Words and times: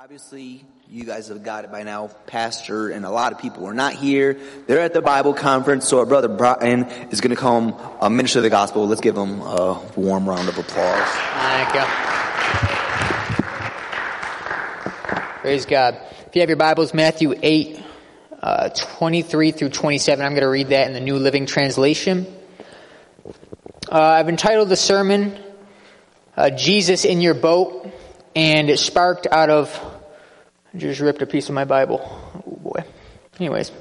Obviously, 0.00 0.64
you 0.88 1.02
guys 1.02 1.26
have 1.26 1.42
got 1.42 1.64
it 1.64 1.72
by 1.72 1.82
now. 1.82 2.06
Pastor 2.28 2.88
and 2.88 3.04
a 3.04 3.10
lot 3.10 3.32
of 3.32 3.40
people 3.40 3.66
are 3.66 3.74
not 3.74 3.94
here. 3.94 4.38
They're 4.68 4.78
at 4.78 4.94
the 4.94 5.02
Bible 5.02 5.34
conference, 5.34 5.88
so 5.88 5.98
our 5.98 6.06
brother 6.06 6.28
Brian 6.28 6.84
is 7.10 7.20
going 7.20 7.34
to 7.34 7.40
come 7.40 7.74
uh, 8.00 8.08
minister 8.08 8.38
of 8.38 8.44
the 8.44 8.50
gospel. 8.50 8.86
Let's 8.86 9.00
give 9.00 9.16
him 9.16 9.40
a 9.40 9.82
warm 9.96 10.28
round 10.28 10.48
of 10.48 10.56
applause. 10.56 11.08
Thank 11.08 11.74
you. 11.74 11.80
Praise 15.40 15.66
God. 15.66 15.98
If 16.28 16.36
you 16.36 16.42
have 16.42 16.48
your 16.48 16.56
Bibles, 16.56 16.94
Matthew 16.94 17.34
8, 17.42 17.82
uh, 18.40 18.68
23 18.68 19.50
through 19.50 19.70
27, 19.70 20.24
I'm 20.24 20.30
going 20.30 20.42
to 20.42 20.48
read 20.48 20.68
that 20.68 20.86
in 20.86 20.92
the 20.92 21.00
New 21.00 21.16
Living 21.16 21.44
Translation. 21.44 22.24
Uh, 23.90 24.00
I've 24.00 24.28
entitled 24.28 24.68
the 24.68 24.76
sermon, 24.76 25.36
uh, 26.36 26.50
Jesus 26.50 27.04
in 27.04 27.20
Your 27.20 27.34
Boat, 27.34 27.92
and 28.34 28.70
it 28.70 28.78
sparked 28.78 29.26
out 29.30 29.50
of, 29.50 29.78
I 30.74 30.78
just 30.78 31.00
ripped 31.00 31.22
a 31.22 31.26
piece 31.26 31.48
of 31.48 31.54
my 31.54 31.64
Bible. 31.64 32.00
Oh 32.46 32.56
boy. 32.56 32.84
Anyways, 33.38 33.72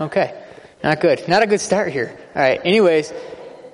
okay. 0.00 0.42
Not 0.82 1.00
good. 1.00 1.26
Not 1.28 1.42
a 1.42 1.46
good 1.46 1.60
start 1.60 1.92
here. 1.92 2.18
Alright, 2.34 2.60
anyways, 2.64 3.12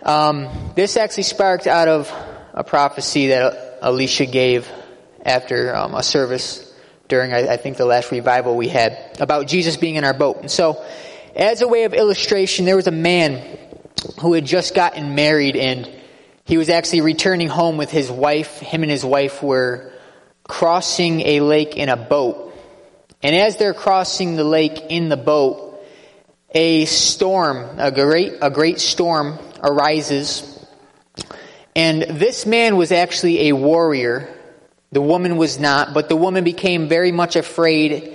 um, 0.02 0.72
this 0.74 0.96
actually 0.96 1.24
sparked 1.24 1.66
out 1.66 1.88
of 1.88 2.12
a 2.54 2.64
prophecy 2.64 3.28
that 3.28 3.78
Alicia 3.82 4.26
gave 4.26 4.68
after 5.24 5.74
um, 5.74 5.94
a 5.94 6.02
service 6.02 6.72
during, 7.08 7.32
I, 7.32 7.52
I 7.52 7.56
think, 7.56 7.76
the 7.76 7.84
last 7.84 8.10
revival 8.10 8.56
we 8.56 8.68
had 8.68 9.16
about 9.20 9.46
Jesus 9.46 9.76
being 9.76 9.96
in 9.96 10.04
our 10.04 10.14
boat. 10.14 10.38
And 10.40 10.50
so, 10.50 10.84
as 11.36 11.62
a 11.62 11.68
way 11.68 11.84
of 11.84 11.94
illustration, 11.94 12.64
there 12.64 12.76
was 12.76 12.86
a 12.86 12.92
man 12.92 13.58
who 14.20 14.32
had 14.32 14.44
just 14.44 14.74
gotten 14.74 15.14
married 15.14 15.56
and 15.56 15.90
he 16.44 16.56
was 16.56 16.68
actually 16.68 17.02
returning 17.02 17.48
home 17.48 17.76
with 17.76 17.90
his 17.90 18.10
wife. 18.10 18.58
Him 18.58 18.82
and 18.82 18.90
his 18.90 19.04
wife 19.04 19.42
were 19.42 19.91
crossing 20.52 21.22
a 21.22 21.40
lake 21.40 21.78
in 21.78 21.88
a 21.88 21.96
boat. 21.96 22.54
And 23.22 23.34
as 23.34 23.56
they're 23.56 23.72
crossing 23.72 24.36
the 24.36 24.44
lake 24.44 24.82
in 24.90 25.08
the 25.08 25.16
boat, 25.16 25.82
a 26.50 26.84
storm, 26.84 27.78
a 27.78 27.90
great, 27.90 28.34
a 28.42 28.50
great 28.50 28.78
storm 28.78 29.38
arises. 29.62 30.62
And 31.74 32.02
this 32.02 32.44
man 32.44 32.76
was 32.76 32.92
actually 32.92 33.48
a 33.48 33.54
warrior. 33.54 34.28
The 34.90 35.00
woman 35.00 35.38
was 35.38 35.58
not, 35.58 35.94
but 35.94 36.10
the 36.10 36.16
woman 36.16 36.44
became 36.44 36.86
very 36.86 37.12
much 37.12 37.34
afraid 37.34 38.14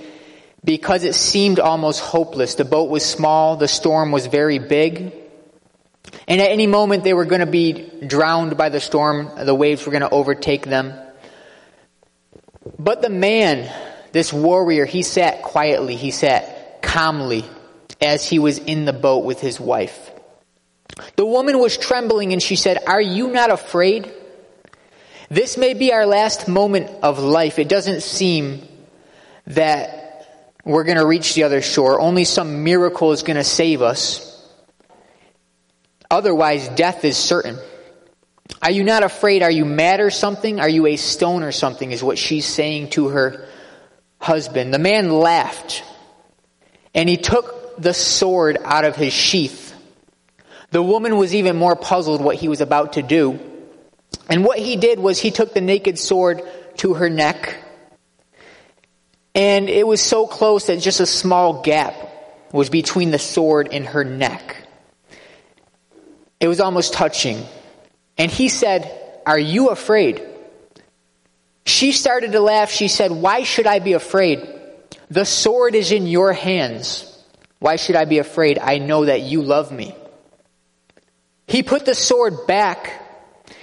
because 0.62 1.02
it 1.02 1.16
seemed 1.16 1.58
almost 1.58 1.98
hopeless. 1.98 2.54
The 2.54 2.64
boat 2.64 2.88
was 2.88 3.04
small, 3.04 3.56
the 3.56 3.66
storm 3.66 4.12
was 4.12 4.26
very 4.26 4.60
big. 4.60 5.12
And 6.28 6.40
at 6.40 6.52
any 6.52 6.68
moment 6.68 7.02
they 7.02 7.14
were 7.14 7.24
going 7.24 7.40
to 7.40 7.50
be 7.50 7.90
drowned 8.06 8.56
by 8.56 8.68
the 8.68 8.78
storm, 8.78 9.28
the 9.44 9.56
waves 9.56 9.84
were 9.84 9.90
going 9.90 10.02
to 10.02 10.10
overtake 10.10 10.66
them. 10.66 10.94
But 12.78 13.02
the 13.02 13.10
man, 13.10 13.72
this 14.12 14.32
warrior, 14.32 14.84
he 14.84 15.02
sat 15.02 15.42
quietly, 15.42 15.96
he 15.96 16.10
sat 16.10 16.82
calmly 16.82 17.44
as 18.00 18.26
he 18.26 18.38
was 18.38 18.58
in 18.58 18.84
the 18.84 18.92
boat 18.92 19.24
with 19.24 19.40
his 19.40 19.60
wife. 19.60 20.10
The 21.16 21.26
woman 21.26 21.58
was 21.58 21.76
trembling 21.76 22.32
and 22.32 22.42
she 22.42 22.56
said, 22.56 22.78
Are 22.86 23.00
you 23.00 23.28
not 23.28 23.50
afraid? 23.50 24.12
This 25.30 25.56
may 25.56 25.74
be 25.74 25.92
our 25.92 26.06
last 26.06 26.48
moment 26.48 26.90
of 27.02 27.18
life. 27.18 27.58
It 27.58 27.68
doesn't 27.68 28.02
seem 28.02 28.66
that 29.46 30.26
we're 30.64 30.84
going 30.84 30.98
to 30.98 31.06
reach 31.06 31.34
the 31.34 31.44
other 31.44 31.62
shore. 31.62 32.00
Only 32.00 32.24
some 32.24 32.64
miracle 32.64 33.12
is 33.12 33.22
going 33.22 33.36
to 33.36 33.44
save 33.44 33.82
us. 33.82 34.24
Otherwise, 36.10 36.68
death 36.70 37.04
is 37.04 37.16
certain. 37.16 37.58
Are 38.60 38.70
you 38.70 38.84
not 38.84 39.02
afraid? 39.02 39.42
Are 39.42 39.50
you 39.50 39.64
mad 39.64 40.00
or 40.00 40.10
something? 40.10 40.60
Are 40.60 40.68
you 40.68 40.86
a 40.86 40.96
stone 40.96 41.42
or 41.42 41.52
something? 41.52 41.92
Is 41.92 42.02
what 42.02 42.18
she's 42.18 42.46
saying 42.46 42.90
to 42.90 43.08
her 43.08 43.46
husband. 44.20 44.74
The 44.74 44.78
man 44.78 45.10
laughed 45.10 45.84
and 46.94 47.08
he 47.08 47.16
took 47.16 47.80
the 47.80 47.94
sword 47.94 48.58
out 48.64 48.84
of 48.84 48.96
his 48.96 49.12
sheath. 49.12 49.74
The 50.70 50.82
woman 50.82 51.16
was 51.16 51.34
even 51.34 51.56
more 51.56 51.76
puzzled 51.76 52.20
what 52.20 52.36
he 52.36 52.48
was 52.48 52.60
about 52.60 52.94
to 52.94 53.02
do. 53.02 53.38
And 54.28 54.44
what 54.44 54.58
he 54.58 54.76
did 54.76 54.98
was 54.98 55.18
he 55.18 55.30
took 55.30 55.54
the 55.54 55.60
naked 55.60 55.98
sword 55.98 56.42
to 56.78 56.94
her 56.94 57.08
neck. 57.08 57.56
And 59.34 59.68
it 59.68 59.86
was 59.86 60.00
so 60.00 60.26
close 60.26 60.66
that 60.66 60.80
just 60.80 61.00
a 61.00 61.06
small 61.06 61.62
gap 61.62 61.94
was 62.52 62.68
between 62.68 63.10
the 63.10 63.18
sword 63.18 63.68
and 63.72 63.86
her 63.86 64.04
neck. 64.04 64.56
It 66.40 66.48
was 66.48 66.60
almost 66.60 66.92
touching. 66.92 67.44
And 68.18 68.30
he 68.30 68.48
said, 68.48 68.90
Are 69.24 69.38
you 69.38 69.68
afraid? 69.68 70.22
She 71.64 71.92
started 71.92 72.32
to 72.32 72.40
laugh. 72.40 72.70
She 72.70 72.88
said, 72.88 73.12
Why 73.12 73.44
should 73.44 73.66
I 73.66 73.78
be 73.78 73.92
afraid? 73.92 74.46
The 75.10 75.24
sword 75.24 75.74
is 75.74 75.92
in 75.92 76.06
your 76.06 76.32
hands. 76.32 77.04
Why 77.60 77.76
should 77.76 77.96
I 77.96 78.04
be 78.04 78.18
afraid? 78.18 78.58
I 78.58 78.78
know 78.78 79.04
that 79.06 79.22
you 79.22 79.42
love 79.42 79.72
me. 79.72 79.94
He 81.46 81.62
put 81.62 81.86
the 81.86 81.94
sword 81.94 82.46
back 82.46 82.92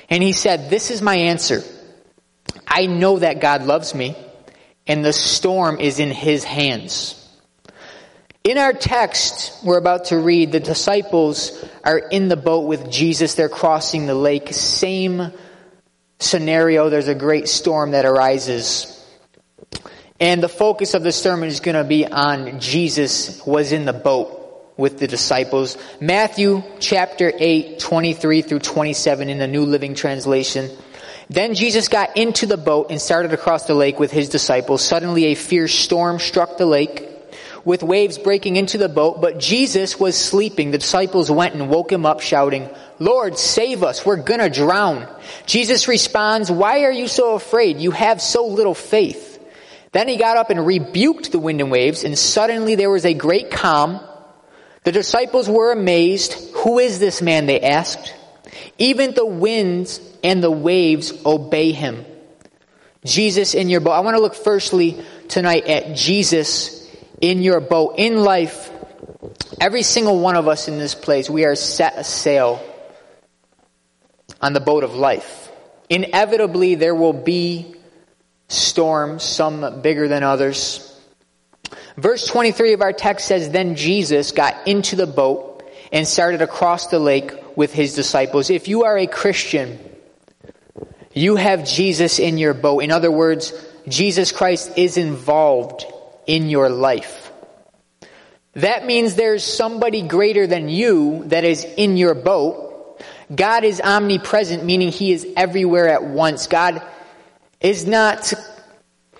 and 0.09 0.23
he 0.23 0.31
said, 0.31 0.69
This 0.69 0.91
is 0.91 1.01
my 1.01 1.15
answer. 1.15 1.61
I 2.67 2.87
know 2.87 3.19
that 3.19 3.41
God 3.41 3.63
loves 3.63 3.93
me 3.93 4.15
and 4.87 5.03
the 5.03 5.13
storm 5.13 5.79
is 5.79 5.99
in 5.99 6.11
his 6.11 6.43
hands. 6.43 7.21
In 8.45 8.59
our 8.59 8.73
text 8.73 9.63
we're 9.63 9.79
about 9.79 10.05
to 10.05 10.19
read, 10.19 10.51
the 10.51 10.59
disciples 10.59 11.65
are 11.83 11.97
in 11.97 12.27
the 12.27 12.37
boat 12.37 12.67
with 12.67 12.91
Jesus. 12.91 13.33
They're 13.33 13.49
crossing 13.49 14.05
the 14.05 14.13
lake. 14.13 14.53
Same 14.53 15.31
scenario. 16.19 16.91
There's 16.91 17.07
a 17.07 17.15
great 17.15 17.47
storm 17.47 17.91
that 17.91 18.05
arises. 18.05 19.03
And 20.19 20.43
the 20.43 20.47
focus 20.47 20.93
of 20.93 21.01
the 21.01 21.11
sermon 21.11 21.49
is 21.49 21.59
going 21.59 21.73
to 21.73 21.83
be 21.83 22.05
on 22.05 22.59
Jesus 22.59 23.43
was 23.47 23.71
in 23.71 23.85
the 23.85 23.93
boat 23.93 24.73
with 24.77 24.99
the 24.99 25.07
disciples. 25.07 25.75
Matthew 25.99 26.61
chapter 26.79 27.33
8, 27.35 27.79
23 27.79 28.43
through 28.43 28.59
27 28.59 29.27
in 29.27 29.39
the 29.39 29.47
New 29.47 29.65
Living 29.65 29.95
Translation. 29.95 30.69
Then 31.31 31.55
Jesus 31.55 31.87
got 31.87 32.15
into 32.15 32.45
the 32.45 32.57
boat 32.57 32.91
and 32.91 33.01
started 33.01 33.33
across 33.33 33.65
the 33.65 33.73
lake 33.73 33.99
with 33.99 34.11
his 34.11 34.29
disciples. 34.29 34.83
Suddenly 34.83 35.25
a 35.25 35.35
fierce 35.35 35.73
storm 35.73 36.19
struck 36.19 36.59
the 36.59 36.67
lake 36.67 37.14
with 37.65 37.81
waves 37.81 38.19
breaking 38.19 38.55
into 38.55 38.77
the 38.77 38.87
boat, 38.87 39.19
but 39.19 39.39
Jesus 39.39 39.99
was 39.99 40.15
sleeping. 40.15 40.69
The 40.69 40.77
disciples 40.77 41.31
went 41.31 41.55
and 41.55 41.67
woke 41.67 41.91
him 41.91 42.05
up 42.05 42.21
shouting, 42.21 42.69
Lord, 42.99 43.37
save 43.39 43.83
us. 43.83 44.05
We're 44.05 44.17
gonna 44.17 44.51
drown. 44.51 45.07
Jesus 45.47 45.87
responds, 45.87 46.51
why 46.51 46.83
are 46.83 46.91
you 46.91 47.07
so 47.07 47.33
afraid? 47.33 47.79
You 47.79 47.89
have 47.91 48.21
so 48.21 48.45
little 48.45 48.75
faith. 48.75 49.33
Then 49.91 50.07
he 50.07 50.17
got 50.17 50.37
up 50.37 50.51
and 50.51 50.65
rebuked 50.65 51.31
the 51.31 51.39
wind 51.39 51.59
and 51.59 51.71
waves, 51.71 52.03
and 52.03 52.17
suddenly 52.17 52.75
there 52.75 52.91
was 52.91 53.05
a 53.05 53.13
great 53.13 53.49
calm. 53.49 53.99
The 54.83 54.91
disciples 54.91 55.49
were 55.49 55.71
amazed. 55.71 56.33
Who 56.57 56.77
is 56.77 56.99
this 56.99 57.21
man? 57.21 57.47
They 57.47 57.61
asked. 57.61 58.13
Even 58.77 59.13
the 59.13 59.25
winds 59.25 59.99
and 60.23 60.43
the 60.43 60.51
waves 60.51 61.13
obey 61.25 61.71
him. 61.71 62.05
Jesus 63.05 63.55
in 63.55 63.69
your 63.69 63.79
boat. 63.79 63.91
I 63.93 64.01
want 64.01 64.17
to 64.17 64.21
look 64.21 64.35
firstly 64.35 65.03
tonight 65.27 65.65
at 65.65 65.95
Jesus 65.95 66.74
in 67.21 67.41
your 67.41 67.59
boat. 67.59 67.95
In 67.97 68.17
life, 68.17 68.71
every 69.59 69.83
single 69.83 70.19
one 70.19 70.35
of 70.35 70.47
us 70.47 70.67
in 70.67 70.77
this 70.77 70.95
place, 70.95 71.29
we 71.29 71.45
are 71.45 71.55
set 71.55 71.97
a 71.97 72.03
sail 72.03 72.63
on 74.41 74.53
the 74.53 74.59
boat 74.59 74.83
of 74.83 74.95
life. 74.95 75.51
Inevitably, 75.89 76.75
there 76.75 76.95
will 76.95 77.13
be 77.13 77.75
storms, 78.47 79.23
some 79.23 79.81
bigger 79.81 80.07
than 80.07 80.23
others. 80.23 80.91
Verse 81.97 82.27
23 82.27 82.73
of 82.73 82.81
our 82.81 82.93
text 82.93 83.27
says, 83.27 83.49
Then 83.49 83.75
Jesus 83.75 84.31
got 84.31 84.67
into 84.67 84.95
the 84.95 85.07
boat 85.07 85.63
and 85.91 86.07
started 86.07 86.41
across 86.41 86.87
the 86.87 86.99
lake 86.99 87.31
with 87.55 87.73
his 87.73 87.95
disciples. 87.95 88.49
If 88.49 88.67
you 88.67 88.83
are 88.83 88.97
a 88.97 89.07
Christian, 89.07 89.79
you 91.13 91.37
have 91.37 91.65
Jesus 91.65 92.19
in 92.19 92.37
your 92.37 92.53
boat. 92.53 92.79
In 92.79 92.91
other 92.91 93.11
words, 93.11 93.53
Jesus 93.87 94.31
Christ 94.31 94.77
is 94.77 94.97
involved 94.97 95.85
in 96.27 96.49
your 96.49 96.69
life. 96.69 97.31
That 98.53 98.85
means 98.85 99.15
there's 99.15 99.43
somebody 99.43 100.01
greater 100.01 100.47
than 100.47 100.69
you 100.69 101.23
that 101.25 101.43
is 101.43 101.65
in 101.65 101.97
your 101.97 102.15
boat. 102.15 103.01
God 103.33 103.65
is 103.65 103.81
omnipresent, 103.81 104.63
meaning 104.63 104.89
He 104.89 105.11
is 105.11 105.27
everywhere 105.35 105.89
at 105.89 106.03
once. 106.03 106.47
God 106.47 106.81
is 107.59 107.85
not 107.85 108.33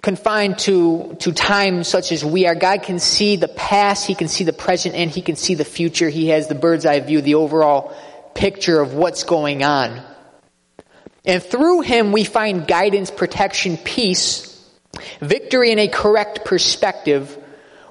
confined 0.02 0.60
to, 0.60 1.18
to 1.20 1.34
time 1.34 1.84
such 1.84 2.12
as 2.12 2.24
we 2.24 2.46
are. 2.46 2.56
God 2.56 2.84
can 2.84 3.00
see 3.00 3.36
the 3.36 3.48
past, 3.48 4.06
He 4.06 4.16
can 4.16 4.28
see 4.28 4.44
the 4.44 4.54
present, 4.54 4.96
and 4.96 5.12
He 5.12 5.22
can 5.22 5.36
see 5.36 5.56
the 5.56 5.66
future. 5.66 6.08
He 6.08 6.30
has 6.30 6.48
the 6.48 6.56
bird's 6.56 6.86
eye 6.86 7.00
view, 7.00 7.22
the 7.22 7.36
overall 7.36 7.94
picture 8.36 8.80
of 8.80 8.94
what's 8.94 9.24
going 9.24 9.64
on. 9.64 10.02
And 11.26 11.44
through 11.44 11.82
Him 11.82 12.12
we 12.12 12.24
find 12.24 12.68
guidance, 12.68 13.12
protection, 13.12 13.78
peace, 13.78 14.55
Victory 15.20 15.72
in 15.72 15.80
a 15.80 15.88
correct 15.88 16.46
perspective 16.46 17.38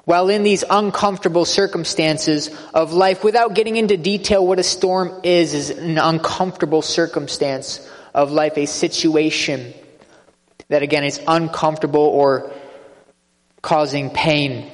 while 0.04 0.28
in 0.28 0.42
these 0.42 0.64
uncomfortable 0.68 1.44
circumstances 1.44 2.50
of 2.74 2.92
life 2.92 3.24
without 3.24 3.54
getting 3.54 3.76
into 3.76 3.96
detail 3.96 4.46
what 4.46 4.58
a 4.58 4.62
storm 4.62 5.20
is 5.22 5.54
is 5.54 5.70
an 5.70 5.98
uncomfortable 5.98 6.82
circumstance 6.82 7.88
of 8.12 8.30
life, 8.30 8.56
a 8.56 8.66
situation 8.66 9.72
that 10.68 10.82
again 10.82 11.04
is 11.04 11.20
uncomfortable 11.26 12.02
or 12.02 12.52
causing 13.62 14.10
pain. 14.10 14.70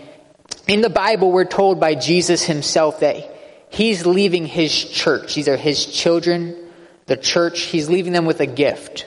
In 0.66 0.82
the 0.82 0.90
Bible, 0.90 1.30
we're 1.30 1.44
told 1.44 1.80
by 1.80 1.94
Jesus 1.94 2.42
himself 2.42 3.00
that 3.00 3.16
he's 3.70 4.04
leaving 4.06 4.46
his 4.46 4.72
church. 4.84 5.34
These 5.34 5.48
are 5.48 5.56
his 5.56 5.86
children, 5.86 6.56
the 7.06 7.16
church. 7.16 7.60
He's 7.62 7.88
leaving 7.88 8.12
them 8.12 8.24
with 8.24 8.40
a 8.40 8.46
gift. 8.46 9.06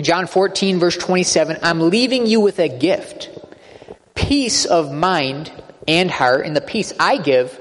John 0.00 0.26
14, 0.26 0.78
verse 0.78 0.96
27 0.96 1.58
I'm 1.62 1.90
leaving 1.90 2.26
you 2.26 2.40
with 2.40 2.58
a 2.58 2.68
gift 2.68 3.28
peace 4.14 4.64
of 4.64 4.92
mind 4.92 5.50
and 5.88 6.10
heart, 6.10 6.46
and 6.46 6.56
the 6.56 6.60
peace 6.60 6.92
I 6.98 7.18
give 7.18 7.58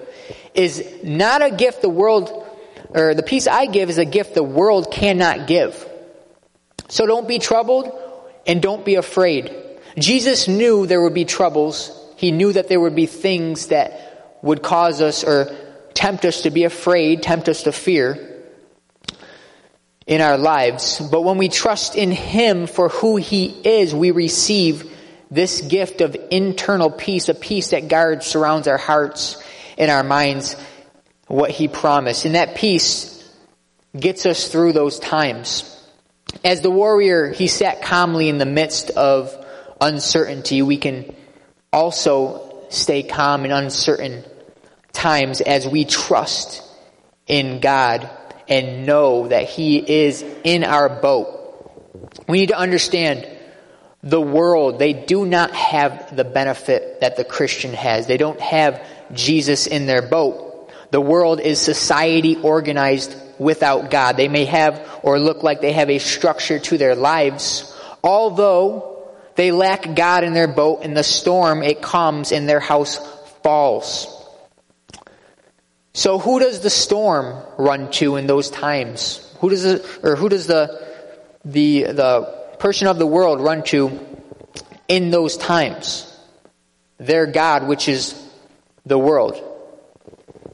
is 0.53 0.85
not 1.03 1.41
a 1.41 1.49
gift 1.49 1.81
the 1.81 1.89
world, 1.89 2.47
or 2.89 3.13
the 3.13 3.23
peace 3.23 3.47
I 3.47 3.65
give 3.65 3.89
is 3.89 3.97
a 3.97 4.05
gift 4.05 4.35
the 4.35 4.43
world 4.43 4.91
cannot 4.91 5.47
give. 5.47 5.87
So 6.87 7.05
don't 7.05 7.27
be 7.27 7.39
troubled 7.39 7.91
and 8.45 8.61
don't 8.61 8.85
be 8.85 8.95
afraid. 8.95 9.53
Jesus 9.97 10.47
knew 10.47 10.85
there 10.85 11.01
would 11.01 11.13
be 11.13 11.25
troubles. 11.25 11.91
He 12.17 12.31
knew 12.31 12.53
that 12.53 12.67
there 12.67 12.79
would 12.79 12.95
be 12.95 13.05
things 13.05 13.67
that 13.67 14.37
would 14.41 14.61
cause 14.61 15.01
us 15.01 15.23
or 15.23 15.55
tempt 15.93 16.25
us 16.25 16.41
to 16.41 16.51
be 16.51 16.63
afraid, 16.63 17.23
tempt 17.23 17.49
us 17.49 17.63
to 17.63 17.71
fear 17.71 18.30
in 20.07 20.21
our 20.21 20.37
lives. 20.37 20.99
But 20.99 21.21
when 21.21 21.37
we 21.37 21.49
trust 21.49 21.95
in 21.95 22.11
Him 22.11 22.67
for 22.67 22.89
who 22.89 23.17
He 23.17 23.45
is, 23.47 23.93
we 23.93 24.11
receive 24.11 24.91
this 25.29 25.61
gift 25.61 26.01
of 26.01 26.15
internal 26.29 26.89
peace, 26.89 27.29
a 27.29 27.33
peace 27.33 27.69
that 27.69 27.87
guards, 27.87 28.25
surrounds 28.25 28.67
our 28.67 28.77
hearts 28.77 29.41
and 29.77 29.89
our 29.89 30.03
minds, 30.03 30.55
what 31.27 31.51
He 31.51 31.67
promised. 31.67 32.25
And 32.25 32.35
that 32.35 32.55
peace 32.55 33.17
gets 33.97 34.25
us 34.25 34.47
through 34.47 34.73
those 34.73 34.99
times. 34.99 35.67
As 36.43 36.61
the 36.61 36.71
warrior, 36.71 37.31
he 37.31 37.47
sat 37.47 37.81
calmly 37.81 38.29
in 38.29 38.37
the 38.37 38.45
midst 38.45 38.89
of 38.91 39.35
uncertainty. 39.79 40.61
We 40.61 40.77
can 40.77 41.13
also 41.73 42.65
stay 42.69 43.03
calm 43.03 43.45
in 43.45 43.51
uncertain 43.51 44.23
times 44.93 45.41
as 45.41 45.67
we 45.67 45.85
trust 45.85 46.63
in 47.27 47.59
God 47.59 48.09
and 48.51 48.85
know 48.85 49.29
that 49.29 49.49
He 49.49 49.77
is 49.77 50.23
in 50.43 50.63
our 50.63 50.89
boat. 50.89 51.39
We 52.27 52.39
need 52.39 52.49
to 52.49 52.57
understand 52.57 53.27
the 54.03 54.21
world, 54.21 54.79
they 54.79 54.93
do 54.93 55.25
not 55.25 55.51
have 55.51 56.15
the 56.15 56.23
benefit 56.23 57.01
that 57.01 57.17
the 57.17 57.23
Christian 57.23 57.73
has. 57.73 58.07
They 58.07 58.17
don't 58.17 58.39
have 58.39 58.83
Jesus 59.13 59.67
in 59.67 59.85
their 59.85 60.01
boat. 60.01 60.71
The 60.89 60.99
world 61.01 61.39
is 61.39 61.61
society 61.61 62.35
organized 62.35 63.15
without 63.39 63.91
God. 63.91 64.17
They 64.17 64.27
may 64.27 64.45
have 64.45 64.99
or 65.03 65.19
look 65.19 65.43
like 65.43 65.61
they 65.61 65.73
have 65.73 65.89
a 65.89 65.99
structure 65.99 66.59
to 66.59 66.77
their 66.77 66.95
lives, 66.95 67.79
although 68.03 69.07
they 69.35 69.51
lack 69.51 69.95
God 69.95 70.23
in 70.23 70.33
their 70.33 70.47
boat. 70.47 70.83
In 70.83 70.93
the 70.93 71.03
storm, 71.03 71.63
it 71.63 71.81
comes 71.81 72.31
and 72.31 72.49
their 72.49 72.59
house 72.59 72.97
falls. 73.43 74.20
So 75.93 76.19
who 76.19 76.39
does 76.39 76.61
the 76.61 76.69
storm 76.69 77.43
run 77.57 77.91
to 77.91 78.15
in 78.15 78.27
those 78.27 78.49
times? 78.49 79.27
Who 79.39 79.49
does 79.49 79.65
it, 79.65 79.85
or 80.03 80.15
who 80.15 80.29
does 80.29 80.47
the 80.47 80.79
the 81.43 81.83
the 81.83 82.21
person 82.59 82.87
of 82.87 82.97
the 82.97 83.05
world 83.05 83.41
run 83.41 83.63
to 83.65 83.99
in 84.87 85.11
those 85.11 85.35
times? 85.35 86.07
Their 86.97 87.25
God, 87.25 87.67
which 87.67 87.89
is 87.89 88.15
the 88.85 88.97
world. 88.97 89.41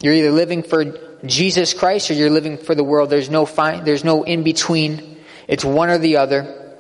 You're 0.02 0.14
either 0.14 0.32
living 0.32 0.64
for 0.64 0.86
Jesus 1.26 1.74
Christ 1.74 2.10
or 2.10 2.14
you're 2.14 2.30
living 2.30 2.58
for 2.58 2.74
the 2.74 2.84
world. 2.84 3.10
There's 3.10 3.30
no 3.30 3.46
fine, 3.46 3.84
there's 3.84 4.04
no 4.04 4.24
in 4.24 4.44
between. 4.44 5.18
It's 5.48 5.66
one 5.66 5.90
or 5.90 5.98
the 5.98 6.18
other. 6.18 6.76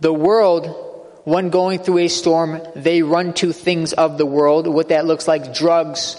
The 0.00 0.12
world, 0.12 0.66
one 1.24 1.50
going 1.50 1.80
through 1.80 1.98
a 1.98 2.08
storm, 2.08 2.60
they 2.74 3.02
run 3.02 3.34
to 3.34 3.52
things 3.52 3.92
of 3.92 4.18
the 4.18 4.26
world. 4.26 4.66
What 4.66 4.88
that 4.88 5.06
looks 5.06 5.28
like 5.28 5.54
drugs, 5.54 6.16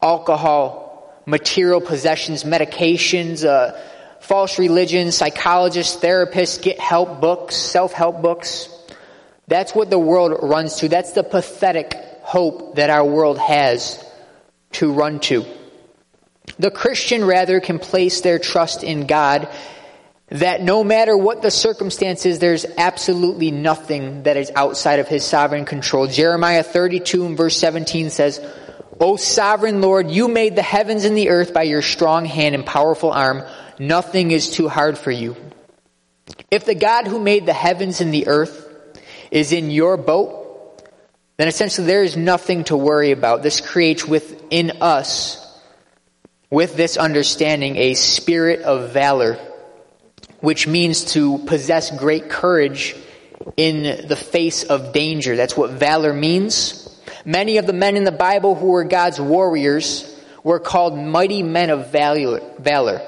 alcohol, 0.00 0.85
material 1.26 1.80
possessions, 1.80 2.44
medications, 2.44 3.44
uh, 3.44 3.78
false 4.20 4.58
religions, 4.58 5.16
psychologists, 5.16 6.02
therapists, 6.02 6.62
get 6.62 6.78
help 6.78 7.20
books, 7.20 7.56
self 7.56 7.92
help 7.92 8.22
books. 8.22 8.68
That's 9.48 9.74
what 9.74 9.90
the 9.90 9.98
world 9.98 10.38
runs 10.42 10.76
to. 10.76 10.88
That's 10.88 11.12
the 11.12 11.22
pathetic 11.22 11.94
hope 12.22 12.76
that 12.76 12.90
our 12.90 13.04
world 13.04 13.38
has 13.38 14.04
to 14.72 14.92
run 14.92 15.20
to. 15.20 15.44
The 16.58 16.70
Christian, 16.70 17.24
rather, 17.24 17.60
can 17.60 17.78
place 17.78 18.20
their 18.20 18.38
trust 18.38 18.82
in 18.82 19.06
God 19.06 19.48
that 20.28 20.60
no 20.60 20.82
matter 20.82 21.16
what 21.16 21.42
the 21.42 21.50
circumstances, 21.50 22.40
there's 22.40 22.66
absolutely 22.76 23.52
nothing 23.52 24.24
that 24.24 24.36
is 24.36 24.50
outside 24.56 24.98
of 24.98 25.06
his 25.06 25.24
sovereign 25.24 25.64
control. 25.64 26.08
Jeremiah 26.08 26.64
32 26.64 27.26
and 27.26 27.36
verse 27.36 27.56
17 27.56 28.10
says, 28.10 28.40
O 28.98 29.16
sovereign 29.16 29.80
Lord, 29.82 30.10
you 30.10 30.28
made 30.28 30.56
the 30.56 30.62
heavens 30.62 31.04
and 31.04 31.16
the 31.16 31.28
earth 31.28 31.52
by 31.52 31.64
your 31.64 31.82
strong 31.82 32.24
hand 32.24 32.54
and 32.54 32.64
powerful 32.64 33.12
arm. 33.12 33.42
Nothing 33.78 34.30
is 34.30 34.50
too 34.50 34.68
hard 34.68 34.96
for 34.96 35.10
you. 35.10 35.36
If 36.50 36.64
the 36.64 36.74
God 36.74 37.06
who 37.06 37.18
made 37.18 37.46
the 37.46 37.52
heavens 37.52 38.00
and 38.00 38.12
the 38.12 38.26
earth 38.28 38.62
is 39.30 39.52
in 39.52 39.70
your 39.70 39.96
boat, 39.96 40.44
then 41.36 41.48
essentially 41.48 41.86
there 41.86 42.02
is 42.02 42.16
nothing 42.16 42.64
to 42.64 42.76
worry 42.76 43.12
about. 43.12 43.42
This 43.42 43.60
creates 43.60 44.06
within 44.06 44.78
us, 44.80 45.42
with 46.48 46.76
this 46.76 46.96
understanding, 46.96 47.76
a 47.76 47.94
spirit 47.94 48.62
of 48.62 48.92
valor, 48.92 49.34
which 50.40 50.66
means 50.66 51.04
to 51.12 51.38
possess 51.38 51.90
great 51.90 52.30
courage 52.30 52.96
in 53.56 54.06
the 54.06 54.16
face 54.16 54.62
of 54.64 54.92
danger. 54.94 55.36
That's 55.36 55.56
what 55.56 55.72
valor 55.72 56.14
means. 56.14 56.85
Many 57.26 57.58
of 57.58 57.66
the 57.66 57.72
men 57.72 57.96
in 57.96 58.04
the 58.04 58.12
Bible 58.12 58.54
who 58.54 58.68
were 58.68 58.84
God's 58.84 59.20
warriors 59.20 60.16
were 60.44 60.60
called 60.60 60.96
mighty 60.96 61.42
men 61.42 61.70
of 61.70 61.90
valor. 61.90 63.02